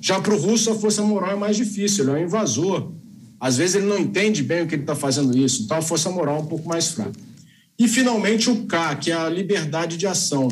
Já 0.00 0.20
para 0.20 0.34
o 0.34 0.38
russo, 0.38 0.70
a 0.70 0.74
força 0.74 1.02
moral 1.02 1.32
é 1.32 1.36
mais 1.36 1.56
difícil, 1.56 2.04
ele 2.04 2.12
é 2.12 2.22
um 2.22 2.26
invasor. 2.26 2.92
Às 3.38 3.56
vezes 3.56 3.76
ele 3.76 3.86
não 3.86 3.98
entende 3.98 4.42
bem 4.42 4.62
o 4.62 4.66
que 4.66 4.74
ele 4.74 4.82
está 4.82 4.94
fazendo 4.94 5.36
isso, 5.36 5.62
então 5.62 5.78
a 5.78 5.82
força 5.82 6.10
moral 6.10 6.36
é 6.36 6.40
um 6.40 6.46
pouco 6.46 6.68
mais 6.68 6.88
fraca. 6.88 7.12
E, 7.78 7.88
finalmente, 7.88 8.50
o 8.50 8.66
K, 8.66 8.96
que 8.96 9.10
é 9.10 9.14
a 9.14 9.28
liberdade 9.30 9.96
de 9.96 10.06
ação. 10.06 10.48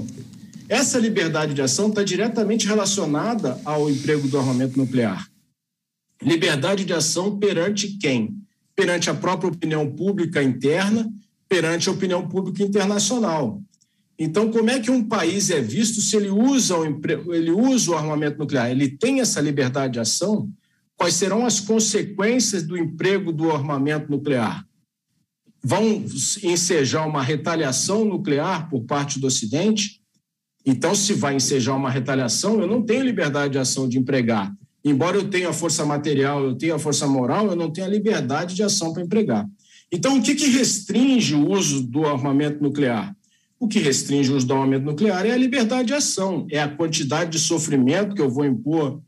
Essa 0.66 0.98
liberdade 0.98 1.53
de 1.53 1.61
ação 1.61 1.88
está 1.88 2.03
diretamente 2.03 2.66
relacionada 2.66 3.61
ao 3.64 3.90
emprego 3.90 4.27
do 4.29 4.38
armamento 4.38 4.79
nuclear. 4.79 5.27
Liberdade 6.22 6.85
de 6.87 6.92
ação 6.92 7.38
perante 7.38 7.98
quem? 7.98 8.35
Perante 8.78 9.10
a 9.10 9.14
própria 9.14 9.50
opinião 9.50 9.90
pública 9.90 10.40
interna, 10.40 11.12
perante 11.48 11.88
a 11.88 11.92
opinião 11.92 12.28
pública 12.28 12.62
internacional. 12.62 13.60
Então, 14.16 14.52
como 14.52 14.70
é 14.70 14.78
que 14.78 14.88
um 14.88 15.02
país 15.02 15.50
é 15.50 15.60
visto 15.60 16.00
se 16.00 16.16
ele 16.16 16.30
usa 16.30 16.76
o, 16.78 16.84
ele 17.34 17.50
usa 17.50 17.90
o 17.90 17.96
armamento 17.96 18.38
nuclear? 18.38 18.70
Ele 18.70 18.88
tem 18.88 19.18
essa 19.18 19.40
liberdade 19.40 19.94
de 19.94 19.98
ação? 19.98 20.48
Quais 20.96 21.14
serão 21.14 21.44
as 21.44 21.58
consequências 21.58 22.62
do 22.62 22.78
emprego 22.78 23.32
do 23.32 23.50
armamento 23.50 24.08
nuclear? 24.08 24.64
Vão 25.60 26.04
ensejar 26.44 27.04
uma 27.04 27.22
retaliação 27.22 28.04
nuclear 28.04 28.70
por 28.70 28.84
parte 28.84 29.18
do 29.18 29.26
Ocidente? 29.26 30.00
Então, 30.64 30.94
se 30.94 31.14
vai 31.14 31.34
ensejar 31.34 31.74
uma 31.74 31.90
retaliação, 31.90 32.60
eu 32.60 32.68
não 32.68 32.80
tenho 32.80 33.02
liberdade 33.02 33.54
de 33.54 33.58
ação 33.58 33.88
de 33.88 33.98
empregar. 33.98 34.54
Embora 34.88 35.16
eu 35.18 35.29
tenha 35.29 35.53
força 35.53 35.85
material, 35.85 36.42
eu 36.42 36.55
tenha 36.55 36.79
força 36.79 37.07
moral, 37.07 37.48
eu 37.48 37.57
não 37.57 37.70
tenho 37.70 37.87
a 37.87 37.90
liberdade 37.90 38.55
de 38.55 38.62
ação 38.62 38.92
para 38.92 39.03
empregar. 39.03 39.46
Então, 39.92 40.18
o 40.18 40.22
que, 40.22 40.35
que 40.35 40.48
restringe 40.48 41.35
o 41.35 41.51
uso 41.51 41.83
do 41.83 42.07
armamento 42.07 42.62
nuclear? 42.62 43.14
O 43.61 43.68
que 43.68 43.79
restringe 43.79 44.33
o 44.33 44.37
uso 44.37 44.46
do 44.46 44.55
armamento 44.55 44.87
nuclear 44.87 45.27
é 45.27 45.33
a 45.33 45.37
liberdade 45.37 45.88
de 45.88 45.94
ação, 45.94 46.46
é 46.51 46.61
a 46.61 46.68
quantidade 46.68 47.33
de 47.33 47.38
sofrimento 47.38 48.14
que 48.14 48.22
eu 48.22 48.31
vou 48.31 48.46
impor 48.46 49.03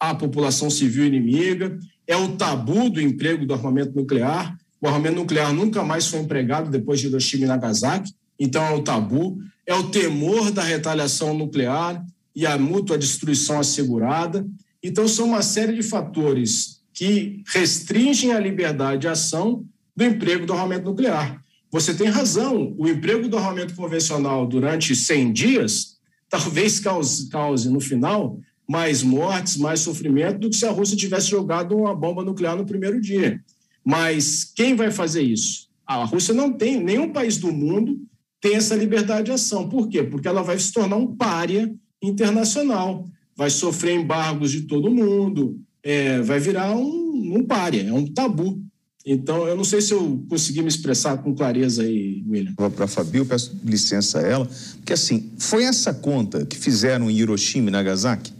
à 0.00 0.14
população 0.14 0.68
civil 0.68 1.06
inimiga, 1.06 1.78
é 2.06 2.16
o 2.16 2.36
tabu 2.36 2.90
do 2.90 3.00
emprego 3.00 3.46
do 3.46 3.54
armamento 3.54 3.94
nuclear. 3.94 4.56
O 4.80 4.88
armamento 4.88 5.16
nuclear 5.16 5.52
nunca 5.52 5.84
mais 5.84 6.06
foi 6.06 6.20
empregado 6.20 6.70
depois 6.70 6.98
de 6.98 7.06
Hiroshima 7.06 7.44
e 7.44 7.48
Nagasaki, 7.48 8.12
então 8.38 8.64
é 8.64 8.72
o 8.72 8.82
tabu, 8.82 9.38
é 9.66 9.74
o 9.74 9.90
temor 9.90 10.50
da 10.50 10.62
retaliação 10.62 11.34
nuclear 11.34 12.04
e 12.34 12.46
a 12.46 12.56
mútua 12.56 12.96
destruição 12.96 13.60
assegurada, 13.60 14.46
então, 14.82 15.06
são 15.06 15.26
uma 15.26 15.42
série 15.42 15.74
de 15.74 15.82
fatores 15.82 16.80
que 16.92 17.42
restringem 17.46 18.32
a 18.32 18.40
liberdade 18.40 19.02
de 19.02 19.08
ação 19.08 19.64
do 19.96 20.04
emprego 20.04 20.46
do 20.46 20.52
armamento 20.52 20.84
nuclear. 20.84 21.42
Você 21.70 21.94
tem 21.94 22.08
razão, 22.08 22.74
o 22.78 22.88
emprego 22.88 23.28
do 23.28 23.36
armamento 23.36 23.74
convencional 23.74 24.46
durante 24.46 24.94
100 24.96 25.32
dias 25.32 26.00
talvez 26.30 26.78
cause, 26.78 27.28
cause 27.28 27.68
no 27.68 27.80
final 27.80 28.38
mais 28.66 29.02
mortes, 29.02 29.56
mais 29.56 29.80
sofrimento 29.80 30.38
do 30.38 30.50
que 30.50 30.56
se 30.56 30.64
a 30.64 30.70
Rússia 30.70 30.96
tivesse 30.96 31.28
jogado 31.28 31.76
uma 31.76 31.94
bomba 31.94 32.22
nuclear 32.22 32.56
no 32.56 32.64
primeiro 32.64 33.00
dia. 33.00 33.42
Mas 33.84 34.44
quem 34.44 34.76
vai 34.76 34.92
fazer 34.92 35.22
isso? 35.22 35.68
A 35.84 36.04
Rússia 36.04 36.32
não 36.32 36.52
tem, 36.52 36.80
nenhum 36.80 37.12
país 37.12 37.36
do 37.36 37.52
mundo 37.52 38.00
tem 38.40 38.54
essa 38.54 38.76
liberdade 38.76 39.24
de 39.24 39.32
ação. 39.32 39.68
Por 39.68 39.88
quê? 39.88 40.04
Porque 40.04 40.28
ela 40.28 40.42
vai 40.42 40.56
se 40.56 40.72
tornar 40.72 40.96
um 40.96 41.16
pária 41.16 41.74
internacional 42.00 43.04
vai 43.40 43.48
sofrer 43.48 43.94
embargos 43.94 44.50
de 44.50 44.60
todo 44.60 44.90
mundo, 44.90 45.58
é, 45.82 46.20
vai 46.20 46.38
virar 46.38 46.76
um, 46.76 47.38
um 47.38 47.42
párea, 47.42 47.88
é 47.88 47.90
um 47.90 48.06
tabu. 48.06 48.62
Então, 49.06 49.48
eu 49.48 49.56
não 49.56 49.64
sei 49.64 49.80
se 49.80 49.94
eu 49.94 50.22
consegui 50.28 50.60
me 50.60 50.68
expressar 50.68 51.16
com 51.16 51.34
clareza 51.34 51.82
aí, 51.82 52.22
William. 52.28 52.52
Para 52.52 52.84
a 52.84 52.86
Fabio, 52.86 53.24
peço 53.24 53.58
licença 53.64 54.18
a 54.18 54.22
ela, 54.22 54.50
porque 54.76 54.92
assim, 54.92 55.30
foi 55.38 55.64
essa 55.64 55.94
conta 55.94 56.44
que 56.44 56.54
fizeram 56.54 57.10
em 57.10 57.16
Hiroshima 57.16 57.70
e 57.70 57.72
Nagasaki? 57.72 58.30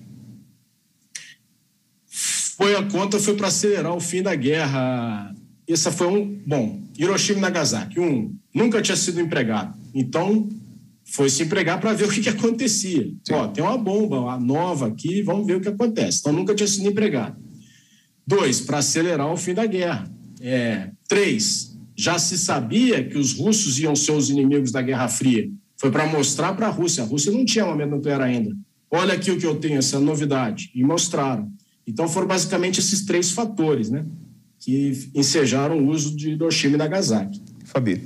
Foi 2.07 2.77
a 2.77 2.83
conta, 2.83 3.19
foi 3.19 3.35
para 3.35 3.49
acelerar 3.49 3.97
o 3.97 4.01
fim 4.01 4.21
da 4.23 4.35
guerra. 4.35 5.35
Essa 5.67 5.91
foi 5.91 6.09
um. 6.09 6.43
Bom, 6.47 6.79
Hiroshima 6.99 7.39
e 7.39 7.41
Nagasaki. 7.41 7.99
Um, 7.99 8.37
nunca 8.55 8.83
tinha 8.83 8.99
sido 8.99 9.19
empregado. 9.19 9.75
Então, 9.95 10.47
foi 11.11 11.29
se 11.29 11.43
empregar 11.43 11.81
para 11.81 11.93
ver 11.93 12.05
o 12.05 12.11
que, 12.11 12.21
que 12.21 12.29
acontecia. 12.29 13.11
Ó, 13.33 13.49
tem 13.49 13.65
uma 13.65 13.77
bomba 13.77 14.39
nova 14.39 14.87
aqui, 14.87 15.23
vamos 15.23 15.47
ver 15.47 15.57
o 15.57 15.61
que 15.61 15.69
acontece. 15.69 16.21
Então, 16.21 16.33
nunca 16.33 16.55
tinha 16.55 16.67
sido 16.69 16.89
empregado. 16.89 17.37
Dois, 18.25 18.61
para 18.61 18.79
acelerar 18.79 19.31
o 19.33 19.37
fim 19.37 19.53
da 19.53 19.67
guerra. 19.67 20.09
É, 20.41 20.91
três, 21.09 21.77
já 21.97 22.17
se 22.19 22.39
sabia 22.39 23.03
que 23.03 23.19
os 23.19 23.33
russos 23.33 23.79
iam 23.81 23.97
ser 23.97 24.13
os 24.13 24.31
inimigos 24.31 24.71
da 24.71 24.81
Guerra 24.81 25.09
Fria. 25.09 25.51
Foi 25.77 25.91
para 25.91 26.07
mostrar 26.07 26.55
para 26.55 26.69
a 26.69 26.71
Rússia. 26.71 27.03
A 27.03 27.07
Rússia 27.07 27.33
não 27.33 27.45
tinha 27.45 27.65
armamento 27.65 27.97
nuclear 27.97 28.21
ainda. 28.21 28.57
Olha 28.89 29.15
aqui 29.15 29.33
o 29.33 29.39
que 29.39 29.47
eu 29.47 29.57
tenho, 29.57 29.79
essa 29.79 29.99
novidade. 29.99 30.71
E 30.75 30.85
mostraram. 30.85 31.51
Então, 31.85 32.09
foram 32.09 32.29
basicamente 32.29 32.79
esses 32.79 33.05
três 33.05 33.33
fatores 33.33 33.91
né, 33.91 34.07
que 34.61 35.11
ensejaram 35.13 35.79
o 35.79 35.89
uso 35.89 36.15
de 36.15 36.31
Hiroshima 36.31 36.75
e 36.75 36.79
Nagasaki. 36.79 37.43
Fabi. 37.65 38.05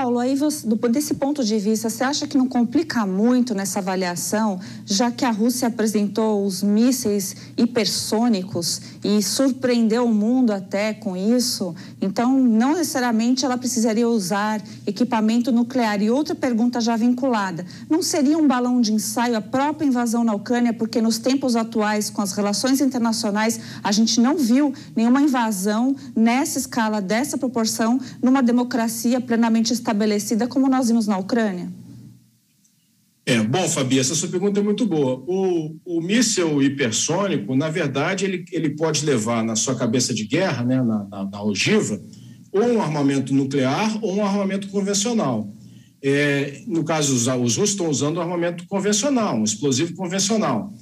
Paulo, 0.00 0.20
aí 0.20 0.36
você, 0.36 0.64
desse 0.92 1.14
ponto 1.14 1.42
de 1.42 1.58
vista, 1.58 1.90
você 1.90 2.04
acha 2.04 2.24
que 2.24 2.38
não 2.38 2.46
complica 2.46 3.04
muito 3.04 3.52
nessa 3.52 3.80
avaliação, 3.80 4.60
já 4.86 5.10
que 5.10 5.24
a 5.24 5.30
Rússia 5.32 5.66
apresentou 5.66 6.46
os 6.46 6.62
mísseis 6.62 7.34
hipersônicos 7.56 8.80
e 9.02 9.20
surpreendeu 9.20 10.04
o 10.04 10.14
mundo 10.14 10.52
até 10.52 10.94
com 10.94 11.16
isso? 11.16 11.74
Então, 12.00 12.38
não 12.38 12.74
necessariamente 12.74 13.44
ela 13.44 13.58
precisaria 13.58 14.08
usar 14.08 14.62
equipamento 14.86 15.50
nuclear. 15.50 16.00
E 16.00 16.08
outra 16.10 16.32
pergunta 16.32 16.80
já 16.80 16.96
vinculada: 16.96 17.66
não 17.90 18.00
seria 18.00 18.38
um 18.38 18.46
balão 18.46 18.80
de 18.80 18.92
ensaio 18.92 19.36
a 19.36 19.40
própria 19.40 19.84
invasão 19.84 20.22
na 20.22 20.32
Ucrânia, 20.32 20.72
porque 20.72 21.02
nos 21.02 21.18
tempos 21.18 21.56
atuais, 21.56 22.08
com 22.08 22.22
as 22.22 22.30
relações 22.30 22.80
internacionais, 22.80 23.58
a 23.82 23.90
gente 23.90 24.20
não 24.20 24.36
viu 24.36 24.72
nenhuma 24.94 25.20
invasão 25.20 25.96
nessa 26.14 26.56
escala, 26.56 27.00
dessa 27.00 27.36
proporção, 27.36 28.00
numa 28.22 28.40
democracia 28.40 29.20
plenamente 29.20 29.72
estabelecida 29.72 29.87
como 30.46 30.68
nós 30.68 30.88
vimos 30.88 31.06
na 31.06 31.18
Ucrânia? 31.18 31.68
É, 33.28 33.42
bom, 33.42 33.68
Fabi, 33.68 33.98
essa 33.98 34.14
sua 34.14 34.30
pergunta 34.30 34.58
é 34.58 34.62
muito 34.62 34.86
boa. 34.86 35.22
O, 35.26 35.76
o 35.84 36.00
míssil 36.00 36.62
hipersônico, 36.62 37.54
na 37.54 37.68
verdade, 37.68 38.24
ele, 38.24 38.42
ele 38.50 38.70
pode 38.70 39.04
levar 39.04 39.44
na 39.44 39.54
sua 39.54 39.74
cabeça 39.74 40.14
de 40.14 40.24
guerra, 40.24 40.64
né, 40.64 40.82
na, 40.82 41.04
na, 41.04 41.24
na 41.26 41.42
ogiva, 41.42 42.00
ou 42.50 42.64
um 42.64 42.80
armamento 42.80 43.34
nuclear 43.34 43.98
ou 44.02 44.16
um 44.16 44.24
armamento 44.24 44.68
convencional. 44.68 45.52
É, 46.02 46.62
no 46.66 46.82
caso, 46.84 47.14
os, 47.14 47.26
os 47.26 47.56
russos 47.56 47.70
estão 47.70 47.90
usando 47.90 48.16
um 48.16 48.22
armamento 48.22 48.66
convencional, 48.66 49.36
um 49.36 49.44
explosivo 49.44 49.94
convencional. 49.94 50.72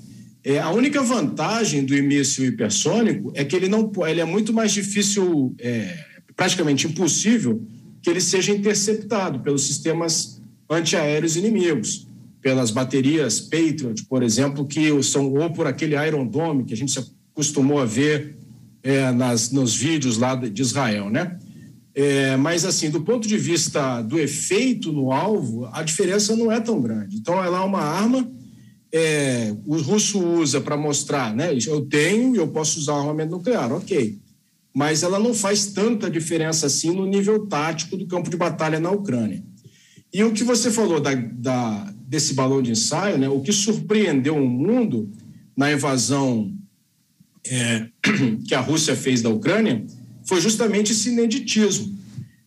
É, 0.45 0.61
a 0.61 0.71
única 0.71 1.03
vantagem 1.03 1.85
do 1.85 2.01
míssil 2.01 2.47
hipersônico 2.47 3.33
é 3.35 3.45
que 3.45 3.57
ele 3.57 3.69
não 3.69 3.91
ele 4.07 4.21
é 4.21 4.25
muito 4.25 4.53
mais 4.53 4.71
difícil, 4.71 5.53
é, 5.59 5.99
praticamente 6.37 6.87
impossível, 6.87 7.61
que 8.07 8.11
ele 8.11 8.21
seja 8.21 8.53
interceptado 8.53 9.41
pelos 9.41 9.67
sistemas 9.67 10.41
antiaéreos 10.71 11.35
inimigos 11.35 12.07
pelas 12.41 12.71
baterias 12.71 13.41
Patriot, 13.41 14.05
por 14.05 14.23
exemplo, 14.23 14.65
que 14.65 15.03
são 15.03 15.35
ou 15.35 15.51
por 15.51 15.67
aquele 15.67 15.97
Iron 16.07 16.25
Dome 16.25 16.63
que 16.63 16.73
a 16.73 16.77
gente 16.77 16.93
se 16.93 17.05
acostumou 17.33 17.81
a 17.81 17.85
ver 17.85 18.37
é, 18.81 19.11
nas, 19.11 19.51
nos 19.51 19.75
vídeos 19.75 20.19
lá 20.19 20.37
de 20.37 20.63
Israel, 20.63 21.11
né? 21.11 21.37
É, 21.93 22.37
mas, 22.37 22.65
assim, 22.65 22.91
do 22.91 23.01
ponto 23.01 23.27
de 23.27 23.37
vista 23.37 24.01
do 24.03 24.21
efeito 24.21 24.93
no 24.93 25.11
alvo, 25.11 25.69
a 25.73 25.83
diferença 25.83 26.37
não 26.37 26.53
é 26.53 26.61
tão 26.61 26.81
grande. 26.81 27.17
Então, 27.17 27.43
ela 27.43 27.59
é 27.59 27.65
uma 27.65 27.81
arma, 27.81 28.31
é, 28.93 29.53
o 29.67 29.79
russo 29.79 30.25
usa 30.25 30.61
para 30.61 30.77
mostrar, 30.77 31.35
né? 31.35 31.59
Eu 31.67 31.81
tenho 31.87 32.37
eu 32.37 32.47
posso 32.47 32.79
usar 32.79 32.95
armamento 32.95 33.33
nuclear, 33.33 33.73
ok. 33.73 34.17
Mas 34.77 35.03
ela 35.03 35.19
não 35.19 35.33
faz 35.33 35.69
tanta 35.69 36.11
diferença 36.11 36.67
assim 36.67 36.95
no 36.95 37.07
nível 37.07 37.47
tático 37.47 37.97
do 37.97 38.07
campo 38.07 38.29
de 38.29 38.37
batalha 38.37 38.79
na 38.79 38.91
Ucrânia. 38.91 39.43
E 40.13 40.23
o 40.23 40.35
que 40.35 40.45
você 40.45 40.71
falou 40.71 41.01
da, 41.01 41.15
da, 41.15 41.95
desse 42.07 42.35
balão 42.35 42.61
de 42.61 42.73
ensaio, 42.73 43.17
né, 43.17 43.27
o 43.27 43.41
que 43.41 43.55
surpreendeu 43.55 44.37
o 44.37 44.47
mundo 44.47 45.11
na 45.57 45.73
invasão 45.73 46.55
é, 47.47 47.87
que 48.47 48.55
a 48.55 48.61
Rússia 48.61 48.95
fez 48.95 49.23
da 49.23 49.31
Ucrânia 49.31 49.83
foi 50.27 50.43
justamente 50.43 50.93
esse 50.93 51.09
ineditismo. 51.09 51.97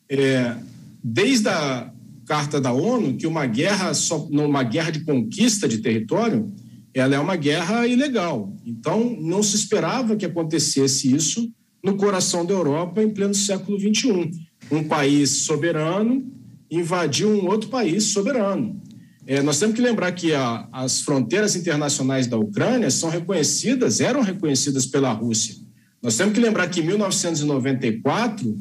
É, 0.08 0.56
desde 1.04 1.50
a 1.50 1.92
Carta 2.28 2.62
da 2.62 2.72
ONU, 2.72 3.18
que 3.18 3.26
uma 3.26 3.48
guerra, 3.48 3.92
só, 3.96 4.28
numa 4.30 4.62
guerra 4.62 4.92
de 4.92 5.00
conquista 5.00 5.68
de 5.68 5.80
território, 5.80 6.54
ela 6.94 7.16
é 7.16 7.20
uma 7.20 7.36
guerra 7.36 7.88
ilegal. 7.88 8.56
Então, 8.64 9.18
não 9.20 9.42
se 9.42 9.56
esperava 9.56 10.16
que 10.16 10.28
acontecesse 10.28 11.12
isso 11.12 11.52
no 11.84 11.96
coração 11.96 12.46
da 12.46 12.54
Europa 12.54 13.02
em 13.02 13.10
pleno 13.10 13.34
século 13.34 13.80
XXI. 13.80 14.32
Um 14.72 14.84
país 14.84 15.44
soberano 15.44 16.26
invadiu 16.70 17.30
um 17.30 17.48
outro 17.48 17.70
país 17.70 18.06
soberano. 18.06 18.80
É, 19.26 19.42
nós 19.42 19.60
temos 19.60 19.76
que 19.76 19.82
lembrar 19.82 20.12
que 20.12 20.34
a, 20.34 20.68
as 20.72 21.02
fronteiras 21.02 21.56
internacionais 21.56 22.28
da 22.28 22.38
Ucrânia 22.38 22.90
são 22.90 23.10
reconhecidas, 23.10 24.00
eram 24.00 24.22
reconhecidas 24.22 24.86
pela 24.86 25.12
Rússia. 25.12 25.56
Nós 26.02 26.18
temos 26.18 26.34
que 26.34 26.40
lembrar 26.40 26.68
que 26.70 26.80
em 26.80 26.86
1994 26.86 28.58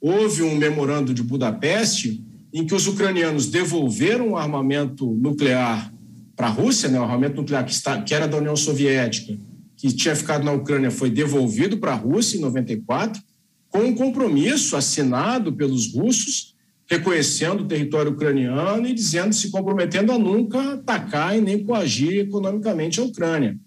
houve 0.00 0.42
um 0.42 0.56
memorando 0.56 1.12
de 1.12 1.22
Budapeste 1.22 2.24
em 2.52 2.66
que 2.66 2.74
os 2.74 2.86
ucranianos 2.86 3.46
devolveram 3.46 4.30
o 4.30 4.36
armamento 4.36 5.06
nuclear 5.06 5.92
para 6.34 6.46
a 6.46 6.50
Rússia, 6.50 6.88
né, 6.88 6.98
o 6.98 7.02
armamento 7.02 7.36
nuclear 7.36 7.64
que, 7.64 7.72
está, 7.72 8.00
que 8.00 8.14
era 8.14 8.26
da 8.26 8.38
União 8.38 8.56
Soviética, 8.56 9.36
que 9.78 9.92
tinha 9.92 10.14
ficado 10.14 10.44
na 10.44 10.52
Ucrânia, 10.52 10.90
foi 10.90 11.08
devolvido 11.08 11.78
para 11.78 11.92
a 11.92 11.96
Rússia 11.96 12.36
em 12.36 12.40
94, 12.40 13.22
com 13.70 13.78
um 13.78 13.94
compromisso 13.94 14.76
assinado 14.76 15.52
pelos 15.52 15.94
russos 15.94 16.58
reconhecendo 16.90 17.60
o 17.60 17.66
território 17.66 18.12
ucraniano 18.12 18.86
e 18.86 18.94
dizendo, 18.94 19.34
se 19.34 19.50
comprometendo 19.50 20.10
a 20.10 20.18
nunca 20.18 20.72
atacar 20.72 21.36
e 21.36 21.40
nem 21.40 21.62
coagir 21.62 22.18
economicamente 22.18 22.98
a 22.98 23.04
Ucrânia. 23.04 23.58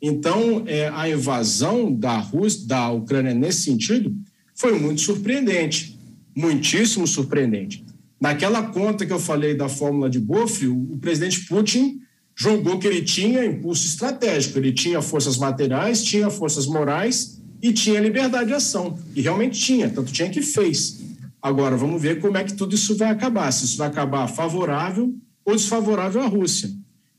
Então, 0.00 0.62
é, 0.66 0.88
a 0.88 1.08
invasão 1.08 1.92
da 1.92 2.16
Rússia, 2.18 2.66
da 2.66 2.90
Ucrânia 2.90 3.34
nesse 3.34 3.62
sentido 3.62 4.14
foi 4.54 4.78
muito 4.78 5.00
surpreendente, 5.00 5.98
muitíssimo 6.36 7.06
surpreendente. 7.06 7.84
Naquela 8.20 8.62
conta 8.62 9.04
que 9.04 9.12
eu 9.12 9.18
falei 9.18 9.54
da 9.54 9.68
fórmula 9.68 10.08
de 10.08 10.20
Boffre, 10.20 10.68
o, 10.68 10.92
o 10.92 10.98
presidente 10.98 11.46
Putin 11.46 11.98
julgou 12.42 12.76
que 12.76 12.88
ele 12.88 13.02
tinha 13.02 13.44
impulso 13.44 13.86
estratégico, 13.86 14.58
ele 14.58 14.72
tinha 14.72 15.00
forças 15.00 15.36
materiais, 15.38 16.02
tinha 16.02 16.28
forças 16.28 16.66
morais 16.66 17.40
e 17.62 17.72
tinha 17.72 18.00
liberdade 18.00 18.46
de 18.46 18.54
ação. 18.54 18.98
E 19.14 19.22
realmente 19.22 19.60
tinha, 19.60 19.88
tanto 19.88 20.12
tinha 20.12 20.28
que 20.28 20.42
fez. 20.42 21.00
Agora, 21.40 21.76
vamos 21.76 22.02
ver 22.02 22.20
como 22.20 22.36
é 22.36 22.42
que 22.42 22.54
tudo 22.54 22.74
isso 22.74 22.96
vai 22.96 23.10
acabar. 23.10 23.52
Se 23.52 23.64
isso 23.64 23.78
vai 23.78 23.86
acabar 23.86 24.26
favorável 24.26 25.14
ou 25.44 25.54
desfavorável 25.54 26.20
à 26.20 26.26
Rússia. 26.26 26.68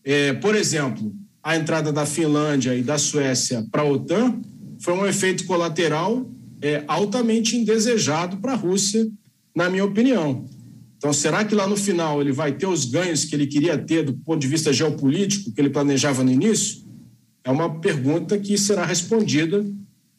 É, 0.03 0.33
por 0.33 0.55
exemplo, 0.55 1.13
a 1.41 1.55
entrada 1.55 1.93
da 1.93 2.05
Finlândia 2.05 2.75
e 2.75 2.83
da 2.83 2.97
Suécia 2.97 3.65
para 3.71 3.83
a 3.83 3.85
OTAN 3.85 4.41
foi 4.79 4.93
um 4.93 5.05
efeito 5.05 5.45
colateral 5.45 6.29
é, 6.61 6.83
altamente 6.85 7.55
indesejado 7.55 8.37
para 8.37 8.51
a 8.51 8.57
Rússia, 8.57 9.07
na 9.55 9.69
minha 9.69 9.85
opinião. 9.85 10.45
Então, 11.03 11.11
será 11.11 11.43
que 11.43 11.53
lá 11.53 11.67
no 11.67 11.75
final 11.75 12.21
ele 12.21 12.31
vai 12.31 12.53
ter 12.53 12.65
os 12.65 12.85
ganhos 12.85 13.25
que 13.25 13.35
ele 13.35 13.45
queria 13.45 13.77
ter 13.77 14.05
do 14.05 14.13
ponto 14.13 14.39
de 14.39 14.47
vista 14.47 14.71
geopolítico 14.71 15.51
que 15.51 15.59
ele 15.59 15.69
planejava 15.69 16.23
no 16.23 16.31
início? 16.31 16.81
É 17.43 17.51
uma 17.51 17.81
pergunta 17.81 18.37
que 18.37 18.57
será 18.57 18.85
respondida 18.85 19.65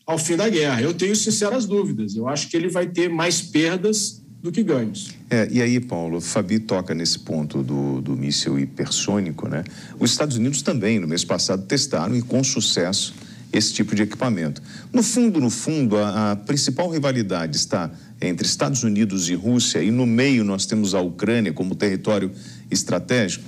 ao 0.06 0.18
fim 0.18 0.36
da 0.36 0.46
guerra. 0.46 0.82
Eu 0.82 0.92
tenho 0.92 1.16
sinceras 1.16 1.64
dúvidas. 1.64 2.14
Eu 2.14 2.28
acho 2.28 2.50
que 2.50 2.56
ele 2.58 2.68
vai 2.68 2.86
ter 2.86 3.08
mais 3.08 3.40
perdas 3.40 4.22
do 4.42 4.52
que 4.52 4.62
ganhos. 4.62 5.08
É, 5.30 5.48
e 5.50 5.62
aí, 5.62 5.80
Paulo, 5.80 6.20
Fabi 6.20 6.58
toca 6.58 6.94
nesse 6.94 7.20
ponto 7.20 7.62
do, 7.62 8.02
do 8.02 8.14
míssil 8.14 8.58
hipersônico, 8.58 9.48
né? 9.48 9.64
Os 9.98 10.10
Estados 10.10 10.36
Unidos 10.36 10.60
também, 10.60 11.00
no 11.00 11.08
mês 11.08 11.24
passado, 11.24 11.64
testaram 11.64 12.14
e 12.14 12.20
com 12.20 12.44
sucesso 12.44 13.14
esse 13.56 13.72
tipo 13.72 13.94
de 13.94 14.02
equipamento. 14.02 14.60
No 14.92 15.02
fundo, 15.02 15.40
no 15.40 15.50
fundo, 15.50 15.96
a, 15.96 16.32
a 16.32 16.36
principal 16.36 16.90
rivalidade 16.90 17.56
está 17.56 17.90
entre 18.20 18.46
Estados 18.46 18.82
Unidos 18.82 19.28
e 19.28 19.34
Rússia 19.34 19.82
e 19.82 19.90
no 19.90 20.06
meio 20.06 20.44
nós 20.44 20.66
temos 20.66 20.94
a 20.94 21.00
Ucrânia 21.00 21.52
como 21.52 21.74
território 21.74 22.30
estratégico? 22.70 23.44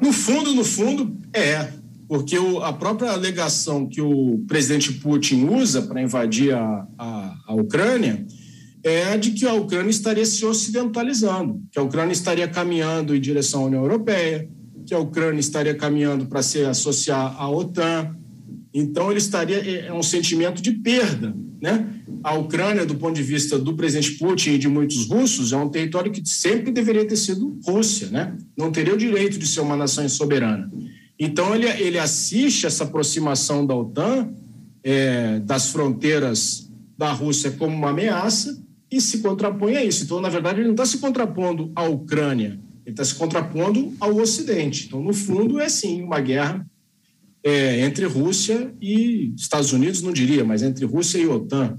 No 0.00 0.12
fundo, 0.12 0.54
no 0.54 0.64
fundo, 0.64 1.14
é 1.32 1.68
porque 2.08 2.38
o, 2.38 2.62
a 2.62 2.72
própria 2.72 3.12
alegação 3.12 3.86
que 3.86 4.00
o 4.00 4.42
presidente 4.48 4.92
Putin 4.94 5.44
usa 5.44 5.82
para 5.82 6.02
invadir 6.02 6.54
a, 6.54 6.86
a, 6.98 7.36
a 7.46 7.54
Ucrânia 7.54 8.26
é 8.82 9.12
a 9.12 9.16
de 9.16 9.32
que 9.32 9.46
a 9.46 9.52
Ucrânia 9.52 9.90
estaria 9.90 10.24
se 10.24 10.44
ocidentalizando, 10.44 11.62
que 11.70 11.78
a 11.78 11.82
Ucrânia 11.82 12.12
estaria 12.12 12.48
caminhando 12.48 13.14
em 13.14 13.20
direção 13.20 13.62
à 13.62 13.66
União 13.66 13.82
Europeia, 13.82 14.48
que 14.86 14.94
a 14.94 14.98
Ucrânia 14.98 15.40
estaria 15.40 15.74
caminhando 15.74 16.26
para 16.26 16.42
se 16.42 16.62
associar 16.62 17.36
à 17.40 17.48
OTAN. 17.48 18.16
Então, 18.72 19.10
ele 19.10 19.18
estaria. 19.18 19.58
É, 19.58 19.86
é 19.86 19.92
um 19.92 20.02
sentimento 20.02 20.62
de 20.62 20.72
perda. 20.72 21.34
Né? 21.60 21.86
A 22.24 22.34
Ucrânia, 22.34 22.86
do 22.86 22.94
ponto 22.94 23.14
de 23.14 23.22
vista 23.22 23.58
do 23.58 23.74
presidente 23.74 24.12
Putin 24.12 24.52
e 24.52 24.58
de 24.58 24.68
muitos 24.68 25.06
russos, 25.06 25.52
é 25.52 25.56
um 25.56 25.68
território 25.68 26.10
que 26.10 26.26
sempre 26.26 26.72
deveria 26.72 27.04
ter 27.04 27.16
sido 27.16 27.58
Rússia, 27.64 28.08
né? 28.08 28.36
não 28.56 28.70
teria 28.70 28.94
o 28.94 28.98
direito 28.98 29.38
de 29.38 29.46
ser 29.46 29.60
uma 29.60 29.76
nação 29.76 30.08
soberana. 30.08 30.70
Então, 31.18 31.54
ele, 31.54 31.66
ele 31.66 31.98
assiste 31.98 32.66
essa 32.66 32.84
aproximação 32.84 33.66
da 33.66 33.74
OTAN 33.74 34.30
é, 34.82 35.38
das 35.40 35.68
fronteiras 35.68 36.70
da 36.96 37.12
Rússia 37.12 37.50
como 37.50 37.76
uma 37.76 37.90
ameaça 37.90 38.62
e 38.90 39.00
se 39.00 39.18
contrapõe 39.18 39.76
a 39.76 39.84
isso. 39.84 40.04
Então, 40.04 40.20
na 40.20 40.28
verdade, 40.28 40.60
ele 40.60 40.68
não 40.68 40.74
está 40.74 40.86
se 40.86 40.98
contrapondo 40.98 41.70
à 41.76 41.84
Ucrânia, 41.84 42.58
ele 42.84 42.92
está 42.92 43.04
se 43.04 43.14
contrapondo 43.14 43.94
ao 44.00 44.16
Ocidente. 44.16 44.86
Então, 44.86 45.02
no 45.02 45.12
fundo, 45.12 45.60
é 45.60 45.68
sim 45.68 46.02
uma 46.02 46.20
guerra 46.20 46.66
é, 47.42 47.80
entre 47.80 48.04
Rússia 48.04 48.72
e 48.80 49.32
Estados 49.36 49.72
Unidos, 49.72 50.02
não 50.02 50.12
diria, 50.12 50.44
mas 50.44 50.62
entre 50.62 50.84
Rússia 50.84 51.18
e 51.18 51.26
OTAN. 51.26 51.78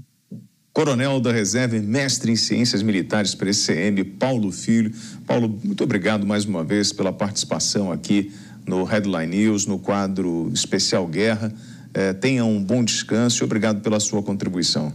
Coronel 0.72 1.20
da 1.20 1.30
Reserva 1.30 1.76
e 1.76 1.80
mestre 1.80 2.32
em 2.32 2.36
Ciências 2.36 2.82
Militares 2.82 3.34
para 3.34 3.50
ECM, 3.50 4.04
Paulo 4.18 4.50
Filho. 4.50 4.90
Paulo, 5.26 5.60
muito 5.62 5.84
obrigado 5.84 6.26
mais 6.26 6.46
uma 6.46 6.64
vez 6.64 6.92
pela 6.92 7.12
participação 7.12 7.92
aqui 7.92 8.32
no 8.66 8.82
Headline 8.82 9.36
News, 9.36 9.66
no 9.66 9.78
quadro 9.78 10.50
Especial 10.54 11.06
Guerra. 11.06 11.52
É, 11.92 12.14
tenha 12.14 12.44
um 12.44 12.62
bom 12.62 12.82
descanso 12.82 13.42
e 13.42 13.44
obrigado 13.44 13.82
pela 13.82 14.00
sua 14.00 14.22
contribuição. 14.22 14.94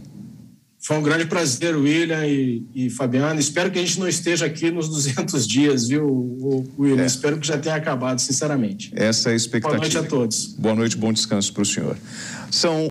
Foi 0.88 0.96
um 0.96 1.02
grande 1.02 1.26
prazer, 1.26 1.76
William 1.76 2.26
e, 2.26 2.64
e 2.74 2.88
Fabiano. 2.88 3.38
Espero 3.38 3.70
que 3.70 3.78
a 3.78 3.82
gente 3.82 4.00
não 4.00 4.08
esteja 4.08 4.46
aqui 4.46 4.70
nos 4.70 4.88
200 4.88 5.46
dias, 5.46 5.86
viu, 5.86 6.72
William? 6.78 7.02
É. 7.02 7.06
Espero 7.06 7.38
que 7.38 7.46
já 7.46 7.58
tenha 7.58 7.74
acabado, 7.74 8.18
sinceramente. 8.22 8.90
Essa 8.96 9.28
é 9.28 9.32
a 9.34 9.36
expectativa. 9.36 9.76
Boa 9.76 9.86
noite 9.86 9.98
a 9.98 10.02
todos. 10.02 10.46
Boa 10.58 10.74
noite, 10.74 10.96
bom 10.96 11.12
descanso 11.12 11.52
para 11.52 11.60
o 11.60 11.66
senhor. 11.66 11.94
São 12.50 12.88